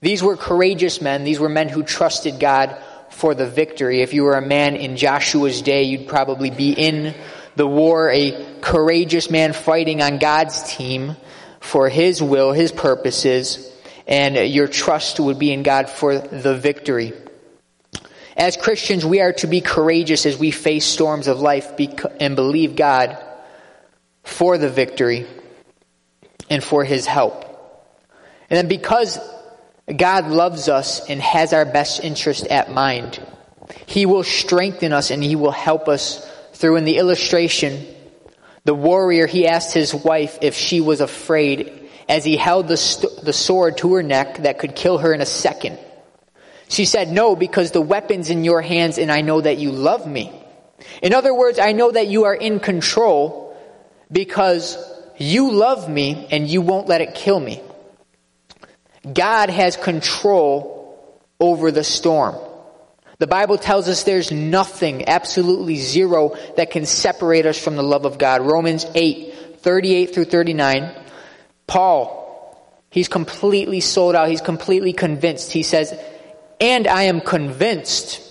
These 0.00 0.22
were 0.22 0.36
courageous 0.36 1.00
men. 1.00 1.24
These 1.24 1.40
were 1.40 1.48
men 1.48 1.68
who 1.68 1.82
trusted 1.82 2.38
God 2.38 2.76
for 3.08 3.34
the 3.34 3.46
victory. 3.46 4.02
If 4.02 4.14
you 4.14 4.22
were 4.22 4.36
a 4.36 4.46
man 4.46 4.76
in 4.76 4.96
Joshua's 4.96 5.62
day, 5.62 5.82
you'd 5.82 6.06
probably 6.06 6.50
be 6.50 6.70
in 6.70 7.12
the 7.56 7.66
war, 7.66 8.08
a 8.08 8.60
courageous 8.60 9.30
man 9.30 9.52
fighting 9.52 10.00
on 10.00 10.18
God's 10.18 10.62
team 10.72 11.16
for 11.58 11.88
his 11.88 12.22
will, 12.22 12.52
his 12.52 12.70
purposes, 12.70 13.68
and 14.06 14.36
your 14.48 14.68
trust 14.68 15.18
would 15.18 15.40
be 15.40 15.52
in 15.52 15.64
God 15.64 15.90
for 15.90 16.16
the 16.16 16.54
victory. 16.54 17.12
As 18.36 18.56
Christians, 18.56 19.04
we 19.04 19.20
are 19.20 19.32
to 19.34 19.48
be 19.48 19.60
courageous 19.60 20.24
as 20.24 20.38
we 20.38 20.52
face 20.52 20.86
storms 20.86 21.26
of 21.26 21.40
life 21.40 21.72
and 22.20 22.36
believe 22.36 22.76
God 22.76 23.18
for 24.22 24.58
the 24.58 24.68
victory 24.68 25.26
and 26.48 26.62
for 26.62 26.84
his 26.84 27.06
help. 27.06 27.44
And 28.48 28.56
then 28.56 28.68
because 28.68 29.18
God 29.96 30.28
loves 30.28 30.68
us 30.68 31.08
and 31.08 31.20
has 31.20 31.52
our 31.52 31.64
best 31.64 32.02
interest 32.02 32.46
at 32.46 32.70
mind, 32.70 33.20
he 33.86 34.06
will 34.06 34.24
strengthen 34.24 34.92
us 34.92 35.10
and 35.10 35.22
he 35.22 35.36
will 35.36 35.52
help 35.52 35.88
us 35.88 36.28
through. 36.54 36.76
In 36.76 36.84
the 36.84 36.98
illustration, 36.98 37.86
the 38.64 38.74
warrior, 38.74 39.26
he 39.26 39.46
asked 39.46 39.72
his 39.72 39.94
wife 39.94 40.38
if 40.42 40.54
she 40.54 40.80
was 40.80 41.00
afraid 41.00 41.88
as 42.08 42.24
he 42.24 42.36
held 42.36 42.68
the, 42.68 42.76
st- 42.76 43.24
the 43.24 43.32
sword 43.32 43.78
to 43.78 43.94
her 43.94 44.02
neck 44.02 44.38
that 44.38 44.58
could 44.58 44.74
kill 44.74 44.98
her 44.98 45.14
in 45.14 45.20
a 45.20 45.26
second. 45.26 45.78
She 46.68 46.84
said, 46.84 47.10
No, 47.10 47.36
because 47.36 47.70
the 47.70 47.80
weapon's 47.80 48.30
in 48.30 48.44
your 48.44 48.60
hands 48.60 48.98
and 48.98 49.10
I 49.10 49.22
know 49.22 49.40
that 49.40 49.58
you 49.58 49.70
love 49.70 50.06
me. 50.06 50.32
In 51.02 51.14
other 51.14 51.34
words, 51.34 51.58
I 51.58 51.72
know 51.72 51.90
that 51.90 52.08
you 52.08 52.24
are 52.24 52.34
in 52.34 52.60
control 52.60 53.49
because 54.10 54.76
you 55.18 55.52
love 55.52 55.88
me 55.88 56.26
and 56.30 56.48
you 56.48 56.60
won't 56.62 56.88
let 56.88 57.00
it 57.00 57.14
kill 57.14 57.38
me. 57.38 57.62
God 59.12 59.50
has 59.50 59.76
control 59.76 61.20
over 61.38 61.70
the 61.70 61.84
storm. 61.84 62.36
The 63.18 63.26
Bible 63.26 63.58
tells 63.58 63.88
us 63.88 64.02
there's 64.04 64.32
nothing, 64.32 65.08
absolutely 65.08 65.76
zero, 65.76 66.36
that 66.56 66.70
can 66.70 66.86
separate 66.86 67.44
us 67.44 67.58
from 67.62 67.76
the 67.76 67.82
love 67.82 68.06
of 68.06 68.18
God. 68.18 68.40
Romans 68.40 68.86
8, 68.94 69.58
38 69.58 70.14
through 70.14 70.24
39. 70.24 70.90
Paul, 71.66 72.82
he's 72.90 73.08
completely 73.08 73.80
sold 73.80 74.14
out. 74.14 74.28
He's 74.28 74.40
completely 74.40 74.94
convinced. 74.94 75.52
He 75.52 75.62
says, 75.62 75.92
and 76.60 76.86
I 76.86 77.04
am 77.04 77.20
convinced 77.20 78.22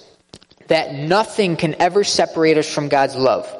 that 0.67 0.93
nothing 0.93 1.55
can 1.55 1.75
ever 1.79 2.03
separate 2.03 2.57
us 2.57 2.71
from 2.71 2.89
God's 2.89 3.15
love. 3.15 3.55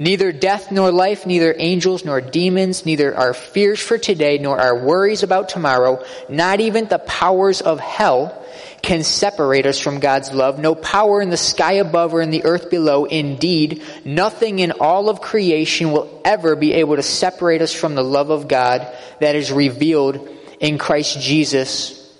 Neither 0.00 0.32
death 0.32 0.72
nor 0.72 0.90
life, 0.90 1.26
neither 1.26 1.54
angels 1.58 2.06
nor 2.06 2.22
demons, 2.22 2.86
neither 2.86 3.14
our 3.14 3.34
fears 3.34 3.78
for 3.78 3.98
today 3.98 4.38
nor 4.38 4.58
our 4.58 4.82
worries 4.82 5.22
about 5.22 5.50
tomorrow, 5.50 6.02
not 6.26 6.58
even 6.60 6.88
the 6.88 6.98
powers 6.98 7.60
of 7.60 7.78
hell 7.78 8.42
can 8.80 9.04
separate 9.04 9.66
us 9.66 9.78
from 9.78 10.00
God's 10.00 10.32
love. 10.32 10.58
No 10.58 10.74
power 10.74 11.20
in 11.20 11.28
the 11.28 11.36
sky 11.36 11.72
above 11.72 12.14
or 12.14 12.22
in 12.22 12.30
the 12.30 12.44
earth 12.44 12.70
below. 12.70 13.04
Indeed, 13.04 13.82
nothing 14.02 14.60
in 14.60 14.72
all 14.72 15.10
of 15.10 15.20
creation 15.20 15.92
will 15.92 16.22
ever 16.24 16.56
be 16.56 16.72
able 16.72 16.96
to 16.96 17.02
separate 17.02 17.60
us 17.60 17.74
from 17.74 17.94
the 17.94 18.02
love 18.02 18.30
of 18.30 18.48
God 18.48 18.90
that 19.20 19.36
is 19.36 19.52
revealed 19.52 20.30
in 20.60 20.78
Christ 20.78 21.20
Jesus 21.20 22.18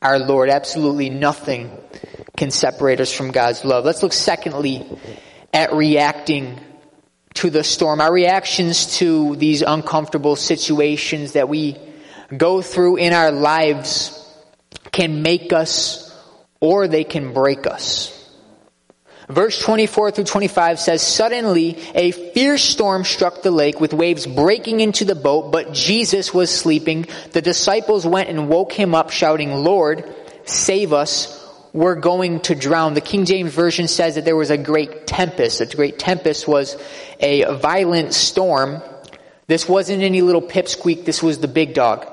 our 0.00 0.18
Lord. 0.18 0.48
Absolutely 0.48 1.10
nothing 1.10 1.76
can 2.38 2.50
separate 2.50 3.00
us 3.00 3.12
from 3.12 3.32
God's 3.32 3.66
love. 3.66 3.84
Let's 3.84 4.02
look 4.02 4.14
secondly 4.14 4.86
at 5.52 5.74
reacting 5.74 6.58
to 7.34 7.50
the 7.50 7.64
storm, 7.64 8.00
our 8.00 8.12
reactions 8.12 8.98
to 8.98 9.36
these 9.36 9.62
uncomfortable 9.62 10.36
situations 10.36 11.32
that 11.32 11.48
we 11.48 11.76
go 12.36 12.62
through 12.62 12.96
in 12.96 13.12
our 13.12 13.30
lives 13.30 14.18
can 14.90 15.22
make 15.22 15.52
us 15.52 16.14
or 16.60 16.88
they 16.88 17.04
can 17.04 17.32
break 17.32 17.66
us. 17.66 18.18
Verse 19.28 19.60
24 19.62 20.10
through 20.10 20.24
25 20.24 20.78
says, 20.78 21.00
Suddenly 21.00 21.78
a 21.94 22.10
fierce 22.10 22.62
storm 22.62 23.04
struck 23.04 23.42
the 23.42 23.50
lake 23.50 23.80
with 23.80 23.94
waves 23.94 24.26
breaking 24.26 24.80
into 24.80 25.04
the 25.04 25.14
boat, 25.14 25.52
but 25.52 25.72
Jesus 25.72 26.34
was 26.34 26.50
sleeping. 26.54 27.06
The 27.30 27.40
disciples 27.40 28.06
went 28.06 28.28
and 28.28 28.48
woke 28.48 28.72
him 28.72 28.94
up 28.94 29.10
shouting, 29.10 29.52
Lord, 29.52 30.04
save 30.44 30.92
us. 30.92 31.41
We're 31.72 31.94
going 31.94 32.40
to 32.40 32.54
drown. 32.54 32.92
The 32.94 33.00
King 33.00 33.24
James 33.24 33.52
Version 33.52 33.88
says 33.88 34.16
that 34.16 34.26
there 34.26 34.36
was 34.36 34.50
a 34.50 34.58
great 34.58 35.06
tempest. 35.06 35.60
A 35.62 35.66
great 35.66 35.98
tempest 35.98 36.46
was 36.46 36.76
a 37.18 37.44
violent 37.56 38.12
storm. 38.12 38.82
This 39.46 39.66
wasn't 39.68 40.02
any 40.02 40.20
little 40.20 40.42
pipsqueak. 40.42 41.06
This 41.06 41.22
was 41.22 41.38
the 41.38 41.48
big 41.48 41.72
dog. 41.72 42.06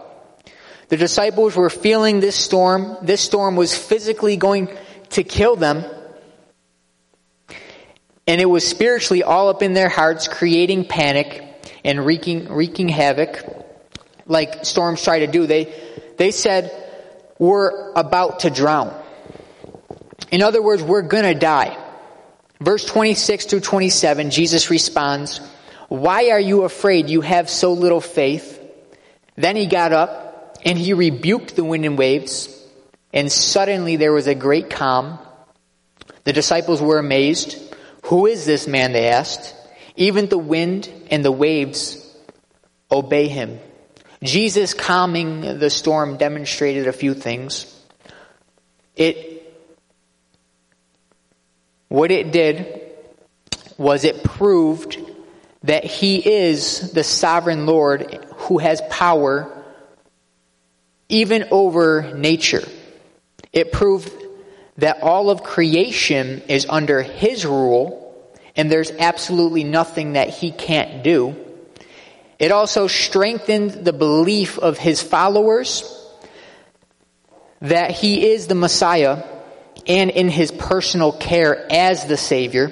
The 0.87 0.97
disciples 0.97 1.55
were 1.55 1.69
feeling 1.69 2.19
this 2.19 2.35
storm. 2.35 2.97
This 3.01 3.21
storm 3.21 3.55
was 3.55 3.77
physically 3.77 4.37
going 4.37 4.69
to 5.09 5.23
kill 5.23 5.55
them. 5.55 5.83
And 8.25 8.39
it 8.39 8.45
was 8.45 8.65
spiritually 8.65 9.23
all 9.23 9.49
up 9.49 9.61
in 9.61 9.73
their 9.73 9.89
hearts, 9.89 10.27
creating 10.27 10.85
panic 10.85 11.43
and 11.83 12.05
wreaking, 12.05 12.47
wreaking 12.47 12.87
havoc, 12.87 13.43
like 14.25 14.65
storms 14.65 15.03
try 15.03 15.19
to 15.19 15.27
do. 15.27 15.47
They, 15.47 15.73
they 16.17 16.31
said, 16.31 16.71
we're 17.39 17.91
about 17.93 18.41
to 18.41 18.49
drown. 18.49 18.95
In 20.31 20.41
other 20.41 20.61
words, 20.61 20.83
we're 20.83 21.01
gonna 21.01 21.35
die. 21.35 21.77
Verse 22.59 22.83
26 22.85 23.45
through 23.45 23.61
27, 23.61 24.31
Jesus 24.31 24.69
responds, 24.69 25.39
Why 25.87 26.29
are 26.29 26.39
you 26.39 26.63
afraid? 26.63 27.09
You 27.09 27.21
have 27.21 27.49
so 27.49 27.73
little 27.73 28.01
faith. 28.01 28.59
Then 29.35 29.55
he 29.55 29.65
got 29.65 29.93
up 29.93 30.57
and 30.65 30.77
he 30.77 30.93
rebuked 30.93 31.55
the 31.55 31.63
wind 31.63 31.85
and 31.85 31.97
waves, 31.97 32.55
and 33.13 33.31
suddenly 33.31 33.95
there 33.95 34.11
was 34.11 34.27
a 34.27 34.35
great 34.35 34.69
calm. 34.69 35.19
The 36.25 36.33
disciples 36.33 36.81
were 36.81 36.99
amazed. 36.99 37.57
Who 38.05 38.25
is 38.25 38.45
this 38.45 38.67
man? 38.67 38.91
They 38.91 39.07
asked. 39.07 39.55
Even 39.95 40.27
the 40.27 40.37
wind 40.37 40.89
and 41.09 41.23
the 41.23 41.31
waves 41.31 42.05
obey 42.91 43.27
him. 43.27 43.59
Jesus 44.21 44.73
calming 44.73 45.59
the 45.59 45.69
storm 45.69 46.17
demonstrated 46.17 46.87
a 46.87 46.93
few 46.93 47.13
things. 47.13 47.73
It, 48.95 49.38
what 51.89 52.11
it 52.11 52.31
did 52.31 52.81
was 53.77 54.03
it 54.03 54.23
proved 54.23 54.97
that 55.63 55.83
he 55.83 56.17
is 56.17 56.91
the 56.91 57.03
sovereign 57.03 57.65
Lord 57.65 58.25
who 58.35 58.59
has 58.59 58.81
power 58.89 59.65
even 61.09 61.45
over 61.51 62.13
nature. 62.15 62.63
It 63.51 63.71
proved 63.71 64.13
that 64.77 65.01
all 65.01 65.29
of 65.29 65.43
creation 65.43 66.41
is 66.47 66.65
under 66.69 67.01
his 67.01 67.45
rule 67.45 68.05
and 68.55 68.71
there's 68.71 68.91
absolutely 68.91 69.63
nothing 69.63 70.13
that 70.13 70.29
he 70.29 70.51
can't 70.51 71.03
do. 71.03 71.35
It 72.37 72.51
also 72.51 72.87
strengthened 72.87 73.71
the 73.71 73.93
belief 73.93 74.59
of 74.59 74.77
his 74.77 75.01
followers 75.01 75.83
that 77.61 77.91
he 77.91 78.31
is 78.31 78.47
the 78.47 78.55
Messiah 78.55 79.23
and 79.87 80.09
in 80.09 80.29
his 80.29 80.51
personal 80.51 81.11
care 81.11 81.67
as 81.71 82.05
the 82.05 82.17
Savior. 82.17 82.71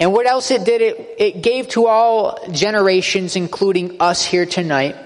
And 0.00 0.12
what 0.12 0.26
else 0.26 0.50
it 0.50 0.64
did, 0.64 0.82
it, 0.82 1.14
it 1.18 1.42
gave 1.42 1.68
to 1.70 1.86
all 1.86 2.38
generations, 2.50 3.36
including 3.36 4.00
us 4.00 4.24
here 4.24 4.46
tonight, 4.46 4.96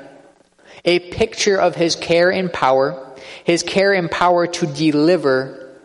a 0.84 0.98
picture 0.98 1.60
of 1.60 1.74
his 1.74 1.94
care 1.94 2.30
and 2.30 2.52
power, 2.52 3.14
his 3.44 3.62
care 3.62 3.92
and 3.92 4.10
power 4.10 4.46
to 4.46 4.66
deliver 4.66 5.76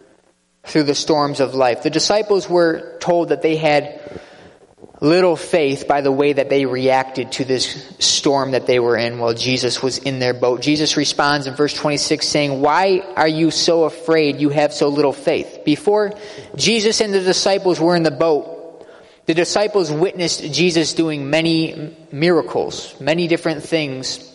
through 0.63 0.83
the 0.83 0.95
storms 0.95 1.39
of 1.39 1.55
life. 1.55 1.83
The 1.83 1.89
disciples 1.89 2.49
were 2.49 2.97
told 2.99 3.29
that 3.29 3.41
they 3.41 3.57
had 3.57 3.99
little 5.03 5.35
faith 5.35 5.85
by 5.85 5.99
the 5.99 6.11
way 6.11 6.31
that 6.31 6.49
they 6.49 6.65
reacted 6.65 7.33
to 7.33 7.43
this 7.43 7.93
storm 7.99 8.51
that 8.51 8.65
they 8.65 8.79
were 8.79 8.95
in 8.95 9.19
while 9.19 9.33
Jesus 9.33 9.83
was 9.83 9.97
in 9.97 10.19
their 10.19 10.33
boat. 10.33 10.61
Jesus 10.61 10.95
responds 10.95 11.45
in 11.45 11.55
verse 11.55 11.73
26 11.73 12.25
saying, 12.25 12.61
Why 12.61 12.99
are 13.15 13.27
you 13.27 13.51
so 13.51 13.83
afraid 13.83 14.39
you 14.39 14.49
have 14.49 14.73
so 14.73 14.87
little 14.87 15.11
faith? 15.11 15.59
Before 15.65 16.13
Jesus 16.55 17.01
and 17.01 17.13
the 17.13 17.19
disciples 17.19 17.81
were 17.81 17.97
in 17.97 18.03
the 18.03 18.11
boat, 18.11 18.87
the 19.25 19.33
disciples 19.33 19.91
witnessed 19.91 20.53
Jesus 20.53 20.93
doing 20.93 21.29
many 21.29 21.95
miracles, 22.11 22.95
many 22.99 23.27
different 23.27 23.63
things 23.63 24.31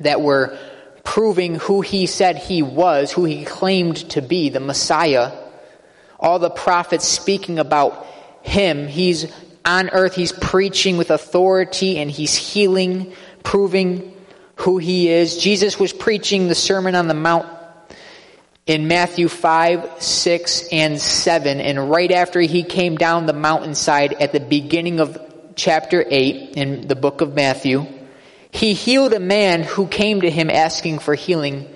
that 0.00 0.22
were 0.22 0.58
proving 1.04 1.56
who 1.56 1.82
he 1.82 2.06
said 2.06 2.36
he 2.38 2.62
was, 2.62 3.12
who 3.12 3.26
he 3.26 3.44
claimed 3.44 3.96
to 4.10 4.22
be, 4.22 4.48
the 4.48 4.60
Messiah 4.60 5.32
all 6.18 6.38
the 6.38 6.50
prophets 6.50 7.06
speaking 7.06 7.58
about 7.58 8.06
him. 8.42 8.88
He's 8.88 9.32
on 9.68 9.90
earth, 9.90 10.14
he's 10.14 10.32
preaching 10.32 10.96
with 10.96 11.10
authority 11.10 11.98
and 11.98 12.10
he's 12.10 12.34
healing, 12.34 13.12
proving 13.44 14.14
who 14.56 14.78
he 14.78 15.08
is. 15.08 15.36
Jesus 15.36 15.78
was 15.78 15.92
preaching 15.92 16.48
the 16.48 16.54
Sermon 16.54 16.94
on 16.94 17.06
the 17.06 17.14
Mount 17.14 17.46
in 18.66 18.88
Matthew 18.88 19.28
5, 19.28 20.02
6, 20.02 20.68
and 20.72 21.00
7. 21.00 21.60
And 21.60 21.90
right 21.90 22.10
after 22.10 22.40
he 22.40 22.62
came 22.62 22.96
down 22.96 23.26
the 23.26 23.32
mountainside 23.32 24.14
at 24.14 24.32
the 24.32 24.40
beginning 24.40 25.00
of 25.00 25.18
chapter 25.54 26.04
8 26.08 26.56
in 26.56 26.88
the 26.88 26.96
book 26.96 27.20
of 27.20 27.34
Matthew, 27.34 27.86
he 28.50 28.72
healed 28.74 29.12
a 29.12 29.20
man 29.20 29.62
who 29.62 29.86
came 29.86 30.22
to 30.22 30.30
him 30.30 30.50
asking 30.50 31.00
for 31.00 31.14
healing 31.14 31.68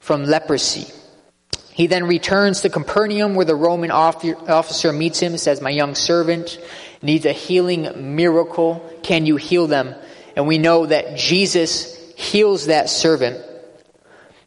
from 0.00 0.24
leprosy. 0.24 0.92
He 1.72 1.86
then 1.86 2.04
returns 2.04 2.60
to 2.62 2.68
Capernaum 2.68 3.34
where 3.34 3.46
the 3.46 3.54
Roman 3.54 3.90
officer 3.90 4.92
meets 4.92 5.20
him, 5.20 5.38
says, 5.38 5.62
My 5.62 5.70
young 5.70 5.94
servant 5.94 6.58
needs 7.02 7.26
a 7.26 7.32
healing 7.32 8.16
miracle. 8.16 8.88
Can 9.02 9.26
you 9.26 9.36
heal 9.36 9.66
them? 9.66 9.94
And 10.36 10.46
we 10.46 10.58
know 10.58 10.86
that 10.86 11.16
Jesus 11.16 11.98
heals 12.16 12.66
that 12.66 12.88
servant. 12.88 13.44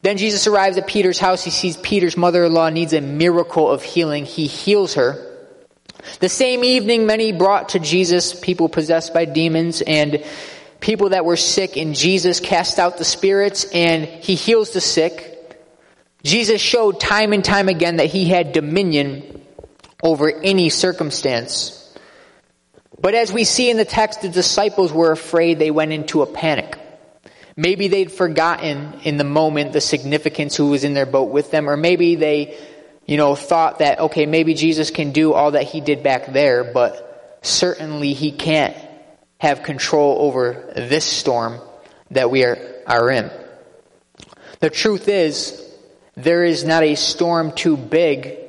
Then 0.01 0.17
Jesus 0.17 0.47
arrives 0.47 0.77
at 0.77 0.87
Peter's 0.87 1.19
house. 1.19 1.43
He 1.43 1.51
sees 1.51 1.77
Peter's 1.77 2.15
mother 2.15 2.45
in 2.45 2.53
law 2.53 2.69
needs 2.69 2.93
a 2.93 3.01
miracle 3.01 3.69
of 3.69 3.83
healing. 3.83 4.25
He 4.25 4.47
heals 4.47 4.93
her. 4.95 5.35
The 6.19 6.29
same 6.29 6.63
evening, 6.63 7.07
many 7.07 7.31
brought 7.31 7.69
to 7.69 7.79
Jesus 7.79 8.39
people 8.39 8.69
possessed 8.69 9.13
by 9.13 9.25
demons 9.25 9.81
and 9.81 10.23
people 10.79 11.09
that 11.09 11.25
were 11.25 11.37
sick, 11.37 11.77
and 11.77 11.95
Jesus 11.95 12.39
cast 12.39 12.77
out 12.77 12.97
the 12.97 13.05
spirits 13.05 13.65
and 13.73 14.05
he 14.05 14.35
heals 14.35 14.71
the 14.71 14.81
sick. 14.81 15.31
Jesus 16.23 16.61
showed 16.61 16.99
time 16.99 17.33
and 17.33 17.43
time 17.43 17.69
again 17.69 17.97
that 17.97 18.07
he 18.07 18.25
had 18.25 18.53
dominion 18.53 19.41
over 20.03 20.31
any 20.31 20.69
circumstance. 20.69 21.81
But 23.05 23.13
as 23.13 23.31
we 23.31 23.43
see 23.43 23.69
in 23.69 23.77
the 23.77 23.85
text, 23.85 24.23
the 24.23 24.29
disciples 24.29 24.91
were 24.91 25.11
afraid 25.11 25.59
they 25.59 25.69
went 25.69 25.93
into 25.93 26.23
a 26.23 26.25
panic. 26.25 26.75
Maybe 27.55 27.87
they'd 27.87 28.11
forgotten 28.11 28.99
in 29.03 29.17
the 29.17 29.23
moment 29.23 29.73
the 29.73 29.79
significance 29.79 30.55
who 30.55 30.69
was 30.69 30.83
in 30.83 30.95
their 30.95 31.05
boat 31.05 31.29
with 31.29 31.51
them, 31.51 31.69
or 31.69 31.77
maybe 31.77 32.15
they, 32.15 32.57
you 33.05 33.17
know, 33.17 33.35
thought 33.35 33.77
that, 33.77 33.99
okay, 33.99 34.25
maybe 34.25 34.55
Jesus 34.55 34.89
can 34.89 35.11
do 35.11 35.33
all 35.33 35.51
that 35.51 35.65
he 35.65 35.81
did 35.81 36.01
back 36.01 36.33
there, 36.33 36.63
but 36.63 37.39
certainly 37.43 38.13
he 38.13 38.31
can't 38.31 38.75
have 39.37 39.61
control 39.61 40.17
over 40.21 40.73
this 40.75 41.05
storm 41.05 41.61
that 42.09 42.31
we 42.31 42.43
are, 42.43 42.57
are 42.87 43.11
in. 43.11 43.29
The 44.61 44.71
truth 44.71 45.07
is, 45.09 45.63
there 46.15 46.43
is 46.43 46.63
not 46.63 46.81
a 46.81 46.95
storm 46.95 47.51
too 47.51 47.77
big 47.77 48.44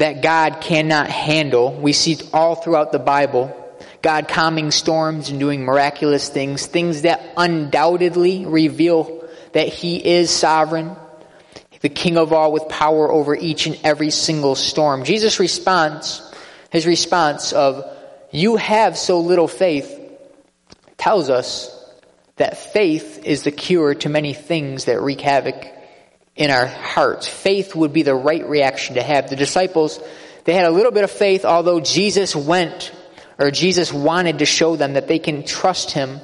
that 0.00 0.22
God 0.22 0.62
cannot 0.62 1.10
handle. 1.10 1.74
We 1.74 1.92
see 1.92 2.16
all 2.32 2.54
throughout 2.54 2.90
the 2.90 2.98
Bible 2.98 3.54
God 4.00 4.28
calming 4.28 4.70
storms 4.70 5.28
and 5.28 5.38
doing 5.38 5.62
miraculous 5.62 6.30
things, 6.30 6.64
things 6.64 7.02
that 7.02 7.34
undoubtedly 7.36 8.46
reveal 8.46 9.28
that 9.52 9.68
He 9.68 9.96
is 9.96 10.30
sovereign, 10.30 10.96
the 11.82 11.90
King 11.90 12.16
of 12.16 12.32
all 12.32 12.50
with 12.50 12.66
power 12.70 13.10
over 13.12 13.36
each 13.36 13.66
and 13.66 13.78
every 13.84 14.08
single 14.08 14.54
storm. 14.54 15.04
Jesus' 15.04 15.38
response, 15.38 16.22
his 16.70 16.86
response 16.86 17.52
of, 17.52 17.84
You 18.30 18.56
have 18.56 18.96
so 18.96 19.20
little 19.20 19.48
faith, 19.48 19.98
tells 20.96 21.28
us 21.28 21.76
that 22.36 22.56
faith 22.56 23.22
is 23.26 23.42
the 23.42 23.52
cure 23.52 23.94
to 23.96 24.08
many 24.08 24.32
things 24.32 24.86
that 24.86 25.02
wreak 25.02 25.20
havoc 25.20 25.66
in 26.40 26.50
our 26.50 26.66
hearts. 26.66 27.28
Faith 27.28 27.76
would 27.76 27.92
be 27.92 28.02
the 28.02 28.14
right 28.14 28.48
reaction 28.48 28.94
to 28.94 29.02
have. 29.02 29.28
The 29.28 29.36
disciples, 29.36 30.00
they 30.44 30.54
had 30.54 30.64
a 30.64 30.70
little 30.70 30.90
bit 30.90 31.04
of 31.04 31.10
faith, 31.10 31.44
although 31.44 31.80
Jesus 31.80 32.34
went, 32.34 32.92
or 33.38 33.50
Jesus 33.50 33.92
wanted 33.92 34.38
to 34.38 34.46
show 34.46 34.74
them 34.74 34.94
that 34.94 35.06
they 35.06 35.18
can 35.18 35.44
trust 35.44 35.90
Him, 35.90 36.18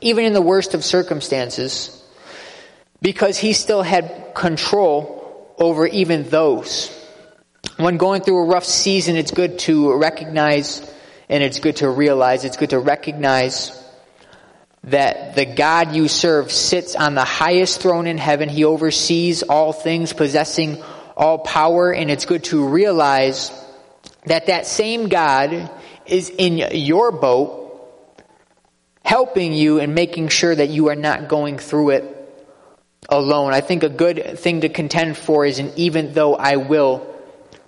even 0.00 0.24
in 0.24 0.34
the 0.34 0.40
worst 0.40 0.74
of 0.74 0.84
circumstances, 0.84 2.00
because 3.02 3.36
He 3.36 3.54
still 3.54 3.82
had 3.82 4.34
control 4.36 5.52
over 5.58 5.84
even 5.84 6.30
those. 6.30 6.88
When 7.76 7.96
going 7.96 8.22
through 8.22 8.38
a 8.38 8.46
rough 8.46 8.64
season, 8.64 9.16
it's 9.16 9.32
good 9.32 9.58
to 9.60 9.94
recognize 9.98 10.88
And 11.28 11.42
it's 11.42 11.58
good 11.58 11.76
to 11.76 11.88
realize, 11.88 12.44
it's 12.44 12.56
good 12.56 12.70
to 12.70 12.78
recognize 12.78 13.72
that 14.84 15.34
the 15.34 15.46
God 15.46 15.94
you 15.94 16.08
serve 16.08 16.52
sits 16.52 16.94
on 16.94 17.14
the 17.14 17.24
highest 17.24 17.80
throne 17.80 18.06
in 18.06 18.18
heaven. 18.18 18.48
He 18.48 18.64
oversees 18.64 19.42
all 19.42 19.72
things, 19.72 20.12
possessing 20.12 20.82
all 21.16 21.38
power. 21.38 21.92
And 21.92 22.10
it's 22.10 22.26
good 22.26 22.44
to 22.44 22.66
realize 22.66 23.50
that 24.26 24.46
that 24.46 24.66
same 24.66 25.08
God 25.08 25.70
is 26.06 26.30
in 26.30 26.58
your 26.58 27.12
boat, 27.12 27.62
helping 29.04 29.54
you 29.54 29.80
and 29.80 29.94
making 29.94 30.28
sure 30.28 30.54
that 30.54 30.68
you 30.68 30.88
are 30.88 30.96
not 30.96 31.28
going 31.28 31.58
through 31.58 31.90
it 31.90 32.10
alone. 33.08 33.52
I 33.54 33.60
think 33.62 33.82
a 33.82 33.88
good 33.88 34.38
thing 34.38 34.62
to 34.62 34.68
contend 34.68 35.16
for 35.16 35.46
is 35.46 35.58
an 35.58 35.72
even 35.76 36.12
though 36.12 36.34
I 36.34 36.56
will 36.56 37.14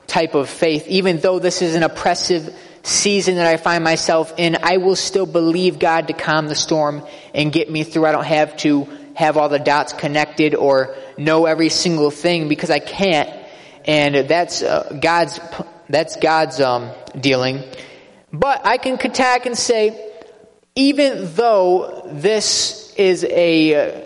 type 0.06 0.34
of 0.34 0.48
faith. 0.48 0.86
Even 0.88 1.18
though 1.18 1.38
this 1.38 1.62
is 1.62 1.74
an 1.74 1.82
oppressive 1.82 2.54
season 2.86 3.36
that 3.36 3.46
I 3.46 3.56
find 3.56 3.82
myself 3.82 4.32
in, 4.36 4.56
I 4.62 4.76
will 4.76 4.96
still 4.96 5.26
believe 5.26 5.78
God 5.78 6.08
to 6.08 6.12
calm 6.12 6.46
the 6.46 6.54
storm 6.54 7.04
and 7.34 7.52
get 7.52 7.70
me 7.70 7.82
through. 7.82 8.06
I 8.06 8.12
don't 8.12 8.24
have 8.24 8.56
to 8.58 8.88
have 9.14 9.36
all 9.36 9.48
the 9.48 9.58
dots 9.58 9.92
connected 9.92 10.54
or 10.54 10.94
know 11.16 11.46
every 11.46 11.68
single 11.68 12.10
thing 12.10 12.48
because 12.48 12.70
I 12.70 12.78
can't. 12.78 13.28
And 13.86 14.28
that's 14.28 14.62
uh, 14.62 14.98
God's, 15.00 15.40
that's 15.88 16.16
God's 16.16 16.60
um, 16.60 16.90
dealing. 17.18 17.62
But 18.32 18.66
I 18.66 18.76
can 18.76 18.94
attack 18.94 19.46
and 19.46 19.56
say, 19.56 20.12
even 20.74 21.34
though 21.34 22.02
this 22.06 22.94
is 22.96 23.24
a 23.24 23.74
uh, 23.74 24.00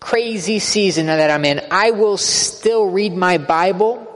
crazy 0.00 0.58
season 0.58 1.06
that 1.06 1.30
I'm 1.30 1.44
in, 1.44 1.62
I 1.70 1.92
will 1.92 2.16
still 2.16 2.90
read 2.90 3.16
my 3.16 3.38
Bible. 3.38 4.08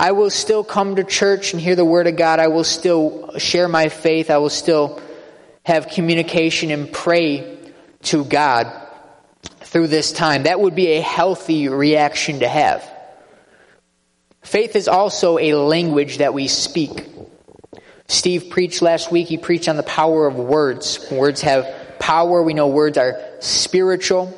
I 0.00 0.12
will 0.12 0.30
still 0.30 0.64
come 0.64 0.96
to 0.96 1.04
church 1.04 1.52
and 1.52 1.60
hear 1.60 1.76
the 1.76 1.84
Word 1.84 2.06
of 2.06 2.16
God. 2.16 2.40
I 2.40 2.48
will 2.48 2.64
still 2.64 3.36
share 3.36 3.68
my 3.68 3.90
faith. 3.90 4.30
I 4.30 4.38
will 4.38 4.48
still 4.48 4.98
have 5.62 5.88
communication 5.88 6.70
and 6.70 6.90
pray 6.90 7.58
to 8.04 8.24
God 8.24 8.72
through 9.60 9.88
this 9.88 10.10
time. 10.10 10.44
That 10.44 10.58
would 10.58 10.74
be 10.74 10.92
a 10.92 11.02
healthy 11.02 11.68
reaction 11.68 12.40
to 12.40 12.48
have. 12.48 12.82
Faith 14.40 14.74
is 14.74 14.88
also 14.88 15.36
a 15.36 15.52
language 15.52 16.16
that 16.16 16.32
we 16.32 16.48
speak. 16.48 17.06
Steve 18.08 18.48
preached 18.48 18.80
last 18.80 19.12
week. 19.12 19.28
He 19.28 19.36
preached 19.36 19.68
on 19.68 19.76
the 19.76 19.82
power 19.82 20.26
of 20.26 20.36
words. 20.36 21.10
Words 21.10 21.42
have 21.42 21.98
power. 21.98 22.42
We 22.42 22.54
know 22.54 22.68
words 22.68 22.96
are 22.96 23.20
spiritual 23.40 24.28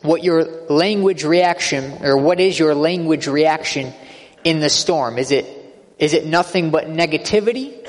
what 0.00 0.22
your 0.22 0.44
language 0.70 1.24
reaction, 1.24 2.06
or 2.06 2.16
what 2.16 2.40
is 2.40 2.58
your 2.58 2.74
language 2.74 3.26
reaction 3.26 3.92
in 4.48 4.60
the 4.60 4.70
storm? 4.70 5.18
Is 5.18 5.30
it, 5.30 5.44
is 5.98 6.14
it 6.14 6.24
nothing 6.24 6.70
but 6.70 6.86
negativity? 6.86 7.86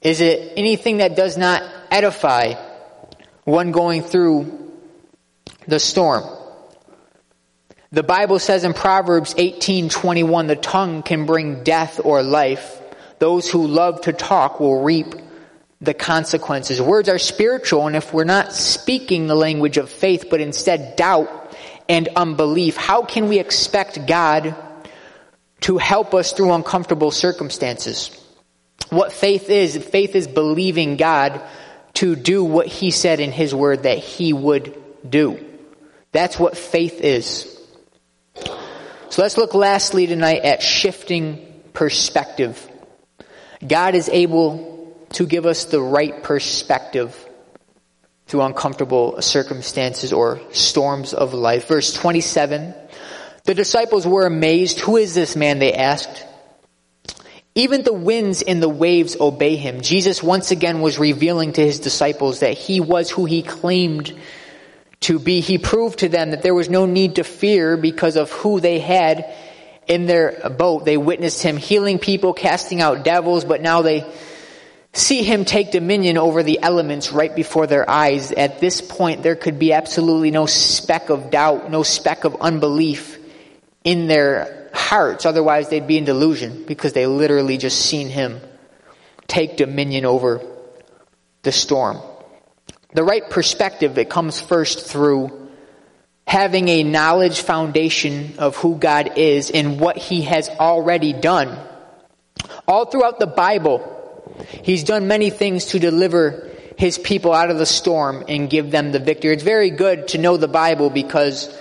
Is 0.00 0.22
it 0.22 0.54
anything 0.56 0.98
that 0.98 1.14
does 1.14 1.36
not 1.36 1.62
edify 1.90 2.54
one 3.44 3.70
going 3.70 4.02
through 4.02 4.72
the 5.66 5.78
storm? 5.78 6.24
The 7.92 8.02
Bible 8.02 8.38
says 8.38 8.64
in 8.64 8.72
Proverbs 8.72 9.34
18:21 9.34 10.46
the 10.46 10.56
tongue 10.56 11.02
can 11.02 11.26
bring 11.26 11.64
death 11.64 12.00
or 12.02 12.22
life. 12.22 12.80
Those 13.18 13.50
who 13.50 13.66
love 13.66 14.02
to 14.02 14.14
talk 14.14 14.60
will 14.60 14.82
reap 14.82 15.14
the 15.82 15.94
consequences. 15.94 16.80
Words 16.80 17.10
are 17.10 17.18
spiritual, 17.18 17.86
and 17.86 17.94
if 17.96 18.14
we're 18.14 18.24
not 18.24 18.54
speaking 18.54 19.26
the 19.26 19.34
language 19.34 19.76
of 19.76 19.90
faith, 19.90 20.28
but 20.30 20.40
instead 20.40 20.96
doubt 20.96 21.28
and 21.90 22.08
unbelief, 22.16 22.76
how 22.76 23.02
can 23.02 23.28
we 23.28 23.38
expect 23.38 24.06
God 24.06 24.54
to 25.62 25.78
help 25.78 26.14
us 26.14 26.32
through 26.32 26.52
uncomfortable 26.52 27.10
circumstances? 27.10 28.10
What 28.90 29.12
faith 29.12 29.50
is, 29.50 29.76
faith 29.76 30.14
is 30.14 30.26
believing 30.26 30.96
God 30.96 31.42
to 31.94 32.16
do 32.16 32.44
what 32.44 32.66
He 32.66 32.90
said 32.90 33.20
in 33.20 33.32
His 33.32 33.54
Word 33.54 33.82
that 33.82 33.98
He 33.98 34.32
would 34.32 34.80
do. 35.08 35.44
That's 36.12 36.38
what 36.38 36.56
faith 36.56 37.00
is. 37.00 37.54
So 39.10 39.22
let's 39.22 39.36
look 39.36 39.54
lastly 39.54 40.06
tonight 40.06 40.42
at 40.42 40.62
shifting 40.62 41.62
perspective. 41.72 42.66
God 43.66 43.94
is 43.94 44.08
able 44.08 44.96
to 45.10 45.26
give 45.26 45.46
us 45.46 45.64
the 45.64 45.80
right 45.80 46.22
perspective 46.22 47.28
through 48.26 48.42
uncomfortable 48.42 49.20
circumstances 49.22 50.12
or 50.12 50.40
storms 50.52 51.14
of 51.14 51.34
life. 51.34 51.66
Verse 51.66 51.92
27, 51.94 52.74
the 53.48 53.54
disciples 53.54 54.06
were 54.06 54.26
amazed. 54.26 54.78
Who 54.80 54.98
is 54.98 55.14
this 55.14 55.34
man? 55.34 55.58
They 55.58 55.72
asked. 55.72 56.26
Even 57.54 57.82
the 57.82 57.94
winds 57.94 58.42
and 58.42 58.62
the 58.62 58.68
waves 58.68 59.16
obey 59.18 59.56
him. 59.56 59.80
Jesus 59.80 60.22
once 60.22 60.50
again 60.50 60.82
was 60.82 60.98
revealing 60.98 61.54
to 61.54 61.62
his 61.64 61.80
disciples 61.80 62.40
that 62.40 62.58
he 62.58 62.80
was 62.80 63.08
who 63.08 63.24
he 63.24 63.40
claimed 63.42 64.12
to 65.00 65.18
be. 65.18 65.40
He 65.40 65.56
proved 65.56 66.00
to 66.00 66.10
them 66.10 66.32
that 66.32 66.42
there 66.42 66.54
was 66.54 66.68
no 66.68 66.84
need 66.84 67.14
to 67.14 67.24
fear 67.24 67.78
because 67.78 68.16
of 68.16 68.30
who 68.30 68.60
they 68.60 68.80
had 68.80 69.34
in 69.86 70.04
their 70.04 70.50
boat. 70.50 70.84
They 70.84 70.98
witnessed 70.98 71.42
him 71.42 71.56
healing 71.56 71.98
people, 71.98 72.34
casting 72.34 72.82
out 72.82 73.02
devils, 73.02 73.46
but 73.46 73.62
now 73.62 73.80
they 73.80 74.04
see 74.92 75.22
him 75.22 75.46
take 75.46 75.70
dominion 75.70 76.18
over 76.18 76.42
the 76.42 76.60
elements 76.62 77.12
right 77.12 77.34
before 77.34 77.66
their 77.66 77.88
eyes. 77.88 78.30
At 78.30 78.60
this 78.60 78.82
point, 78.82 79.22
there 79.22 79.36
could 79.36 79.58
be 79.58 79.72
absolutely 79.72 80.30
no 80.30 80.44
speck 80.44 81.08
of 81.08 81.30
doubt, 81.30 81.70
no 81.70 81.82
speck 81.82 82.24
of 82.24 82.36
unbelief 82.42 83.17
in 83.84 84.06
their 84.06 84.70
hearts. 84.74 85.26
Otherwise, 85.26 85.68
they'd 85.68 85.86
be 85.86 85.98
in 85.98 86.04
delusion 86.04 86.64
because 86.66 86.92
they 86.92 87.06
literally 87.06 87.56
just 87.56 87.80
seen 87.80 88.08
him 88.08 88.40
take 89.26 89.56
dominion 89.56 90.04
over 90.04 90.40
the 91.42 91.52
storm. 91.52 91.98
The 92.94 93.04
right 93.04 93.28
perspective, 93.28 93.98
it 93.98 94.08
comes 94.08 94.40
first 94.40 94.86
through 94.86 95.48
having 96.26 96.68
a 96.68 96.82
knowledge 96.82 97.40
foundation 97.40 98.34
of 98.38 98.56
who 98.56 98.76
God 98.76 99.16
is 99.16 99.50
and 99.50 99.80
what 99.80 99.96
he 99.96 100.22
has 100.22 100.48
already 100.48 101.12
done. 101.12 101.58
All 102.66 102.86
throughout 102.86 103.18
the 103.18 103.26
Bible, 103.26 103.98
He's 104.62 104.84
done 104.84 105.08
many 105.08 105.30
things 105.30 105.66
to 105.66 105.78
deliver 105.78 106.50
his 106.76 106.98
people 106.98 107.32
out 107.32 107.50
of 107.50 107.58
the 107.58 107.66
storm 107.66 108.24
and 108.28 108.48
give 108.48 108.70
them 108.70 108.92
the 108.92 108.98
victory. 108.98 109.32
It's 109.32 109.42
very 109.42 109.70
good 109.70 110.08
to 110.08 110.18
know 110.18 110.36
the 110.36 110.48
Bible 110.48 110.90
because 110.90 111.52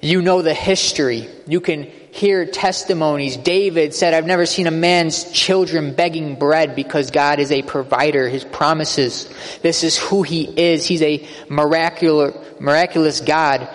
you 0.00 0.22
know 0.22 0.42
the 0.42 0.54
history. 0.54 1.28
You 1.46 1.60
can 1.60 1.84
hear 1.84 2.46
testimonies. 2.46 3.36
David 3.36 3.94
said, 3.94 4.14
I've 4.14 4.26
never 4.26 4.46
seen 4.46 4.66
a 4.66 4.70
man's 4.70 5.30
children 5.32 5.94
begging 5.94 6.36
bread 6.36 6.74
because 6.74 7.10
God 7.10 7.38
is 7.38 7.52
a 7.52 7.62
provider. 7.62 8.28
His 8.28 8.44
promises. 8.44 9.28
This 9.62 9.84
is 9.84 9.98
who 9.98 10.22
he 10.22 10.44
is. 10.44 10.86
He's 10.86 11.02
a 11.02 11.26
miraculous, 11.48 12.36
miraculous 12.60 13.20
God 13.20 13.68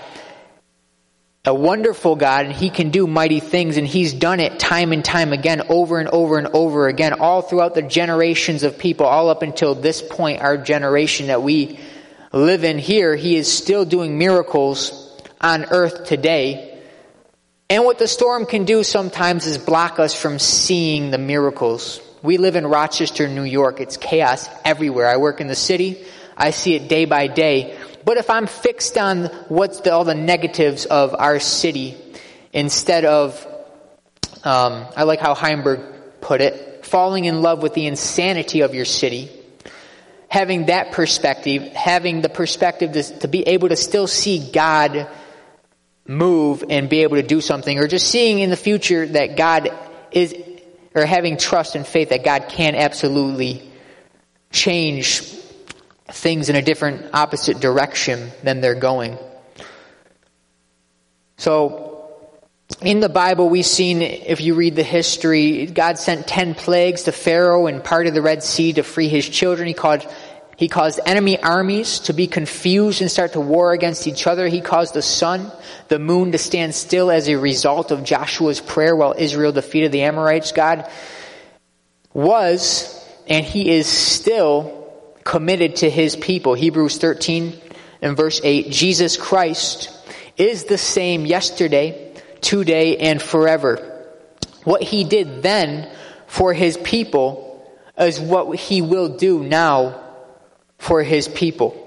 a 1.44 1.54
wonderful 1.56 2.16
God 2.16 2.46
and 2.46 2.54
He 2.54 2.70
can 2.70 2.92
do 2.92 3.08
mighty 3.08 3.40
things 3.40 3.78
and 3.78 3.88
He's 3.88 4.14
done 4.14 4.40
it 4.40 4.60
time 4.60 4.92
and 4.92 5.04
time 5.04 5.34
again, 5.34 5.64
over 5.70 6.00
and 6.00 6.08
over 6.10 6.38
and 6.38 6.48
over 6.48 6.88
again, 6.88 7.14
all 7.14 7.42
throughout 7.42 7.74
the 7.74 7.82
generations 7.82 8.62
of 8.62 8.78
people, 8.78 9.08
all 9.08 9.30
up 9.30 9.42
until 9.42 9.74
this 9.74 10.04
point, 10.04 10.42
our 10.42 10.58
generation 10.58 11.28
that 11.28 11.42
we 11.42 11.80
live 12.32 12.64
in 12.64 12.78
here. 12.78 13.16
He 13.16 13.36
is 13.36 13.52
still 13.52 13.86
doing 13.86 14.20
miracles 14.20 15.01
on 15.42 15.66
earth 15.66 16.06
today. 16.06 16.80
And 17.70 17.84
what 17.84 18.00
the 18.00 18.08
storm 18.08 18.46
can 18.46 18.66
do 18.66 18.84
sometimes 18.84 19.48
is 19.48 19.58
block 19.58 20.00
us 20.00 20.14
from 20.14 20.40
seeing 20.40 21.12
the 21.12 21.18
miracles. 21.18 22.02
We 22.22 22.38
live 22.38 22.56
in 22.56 22.68
Rochester, 22.68 23.28
New 23.28 23.44
York. 23.44 23.80
It's 23.80 23.98
chaos 23.98 24.48
everywhere. 24.64 25.08
I 25.08 25.18
work 25.18 25.42
in 25.42 25.48
the 25.48 25.56
city. 25.56 26.06
I 26.38 26.52
see 26.52 26.76
it 26.76 26.88
day 26.88 27.06
by 27.06 27.28
day. 27.28 27.78
But 28.06 28.18
if 28.18 28.30
I'm 28.30 28.48
fixed 28.48 28.98
on 28.98 29.26
what's 29.48 29.82
the, 29.82 29.94
all 29.94 30.04
the 30.04 30.16
negatives 30.16 30.86
of 30.86 31.16
our 31.18 31.40
city, 31.40 31.98
instead 32.54 33.06
of, 33.06 33.46
um, 34.44 34.86
I 34.96 35.04
like 35.04 35.20
how 35.20 35.34
Heimberg 35.34 36.20
put 36.20 36.42
it, 36.42 36.86
falling 36.86 37.26
in 37.26 37.42
love 37.42 37.64
with 37.64 37.74
the 37.74 37.88
insanity 37.88 38.62
of 38.62 38.76
your 38.76 38.86
city, 38.86 39.32
having 40.28 40.68
that 40.68 40.92
perspective, 40.92 41.64
having 41.74 42.22
the 42.22 42.30
perspective 42.30 42.92
to, 42.94 43.20
to 43.20 43.28
be 43.28 43.48
able 43.48 43.70
to 43.70 43.76
still 43.76 44.08
see 44.08 44.52
God 44.52 45.08
move 46.08 46.64
and 46.70 46.90
be 46.90 47.04
able 47.04 47.18
to 47.18 47.24
do 47.24 47.42
something, 47.42 47.80
or 47.80 47.88
just 47.88 48.08
seeing 48.08 48.40
in 48.40 48.50
the 48.50 48.58
future 48.58 49.06
that 49.06 49.38
God 49.38 49.70
is, 50.12 50.36
or 50.94 51.06
having 51.06 51.38
trust 51.38 51.76
and 51.76 51.86
faith 51.86 52.10
that 52.10 52.24
God 52.24 52.48
can 52.50 52.76
absolutely 52.76 53.70
change 54.52 55.22
things 56.08 56.50
in 56.50 56.56
a 56.56 56.62
different 56.62 57.14
opposite 57.14 57.60
direction 57.60 58.32
than 58.44 58.60
they're 58.62 58.76
going. 58.76 59.18
So, 61.38 61.88
in 62.82 63.00
the 63.00 63.10
Bible, 63.10 63.50
we've 63.50 63.66
seen, 63.66 64.02
if 64.02 64.42
you 64.42 64.56
read 64.56 64.76
the 64.76 64.84
history, 64.84 65.66
God 65.66 65.98
sent 65.98 66.28
ten 66.28 66.56
plagues 66.56 67.04
to 67.04 67.12
Pharaoh 67.12 67.68
and 67.68 67.84
part 67.84 68.08
of 68.08 68.14
the 68.14 68.22
Red 68.22 68.44
Sea 68.44 68.74
to 68.74 68.84
free 68.84 69.08
his 69.08 69.28
children. 69.28 69.68
He 69.68 69.74
caused, 69.74 70.08
he 70.62 70.68
caused 70.68 71.00
enemy 71.08 71.42
armies 71.42 72.02
to 72.02 72.14
be 72.14 72.28
confused 72.28 73.02
and 73.02 73.10
start 73.10 73.34
to 73.34 73.42
war 73.42 73.74
against 73.74 74.06
each 74.06 74.28
other. 74.28 74.48
He 74.48 74.62
caused 74.62 74.94
the 74.94 75.02
sun, 75.02 75.52
the 75.88 75.98
moon 75.98 76.34
to 76.34 76.38
stand 76.38 76.76
still 76.76 77.10
as 77.10 77.28
a 77.28 77.36
result 77.36 77.90
of 77.90 78.04
Joshua's 78.04 78.62
prayer 78.62 78.96
while 78.96 79.16
Israel 79.18 79.52
defeated 79.52 79.92
the 79.92 80.04
Amorites. 80.04 80.52
God 80.52 80.88
was 82.14 82.96
and 83.28 83.44
he 83.44 83.72
is 83.72 83.88
still 83.88 84.94
committed 85.24 85.78
to 85.78 85.90
his 85.90 86.16
people. 86.16 86.54
Hebrews 86.54 87.00
13 87.00 87.60
and 88.04 88.16
verse 88.16 88.40
8 88.44 88.70
Jesus 88.70 89.18
Christ 89.18 89.90
is 90.38 90.66
the 90.66 90.78
same 90.78 91.26
yesterday, 91.26 92.14
today, 92.40 92.98
and 92.98 93.20
forever. 93.20 93.78
What 94.64 94.84
he 94.84 95.06
did 95.06 95.42
then 95.42 95.92
for 96.28 96.54
his 96.54 96.78
people 96.78 97.68
is 97.98 98.20
what 98.20 98.56
he 98.58 98.84
will 98.84 99.18
do 99.18 99.42
now 99.42 100.01
for 100.82 101.04
his 101.04 101.28
people. 101.28 101.78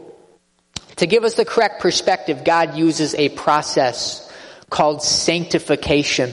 To 0.96 1.06
give 1.06 1.24
us 1.24 1.34
the 1.34 1.44
correct 1.44 1.82
perspective, 1.82 2.44
God 2.44 2.76
uses 2.76 3.12
a 3.16 3.28
process 3.30 4.32
called 4.70 5.02
sanctification. 5.02 6.30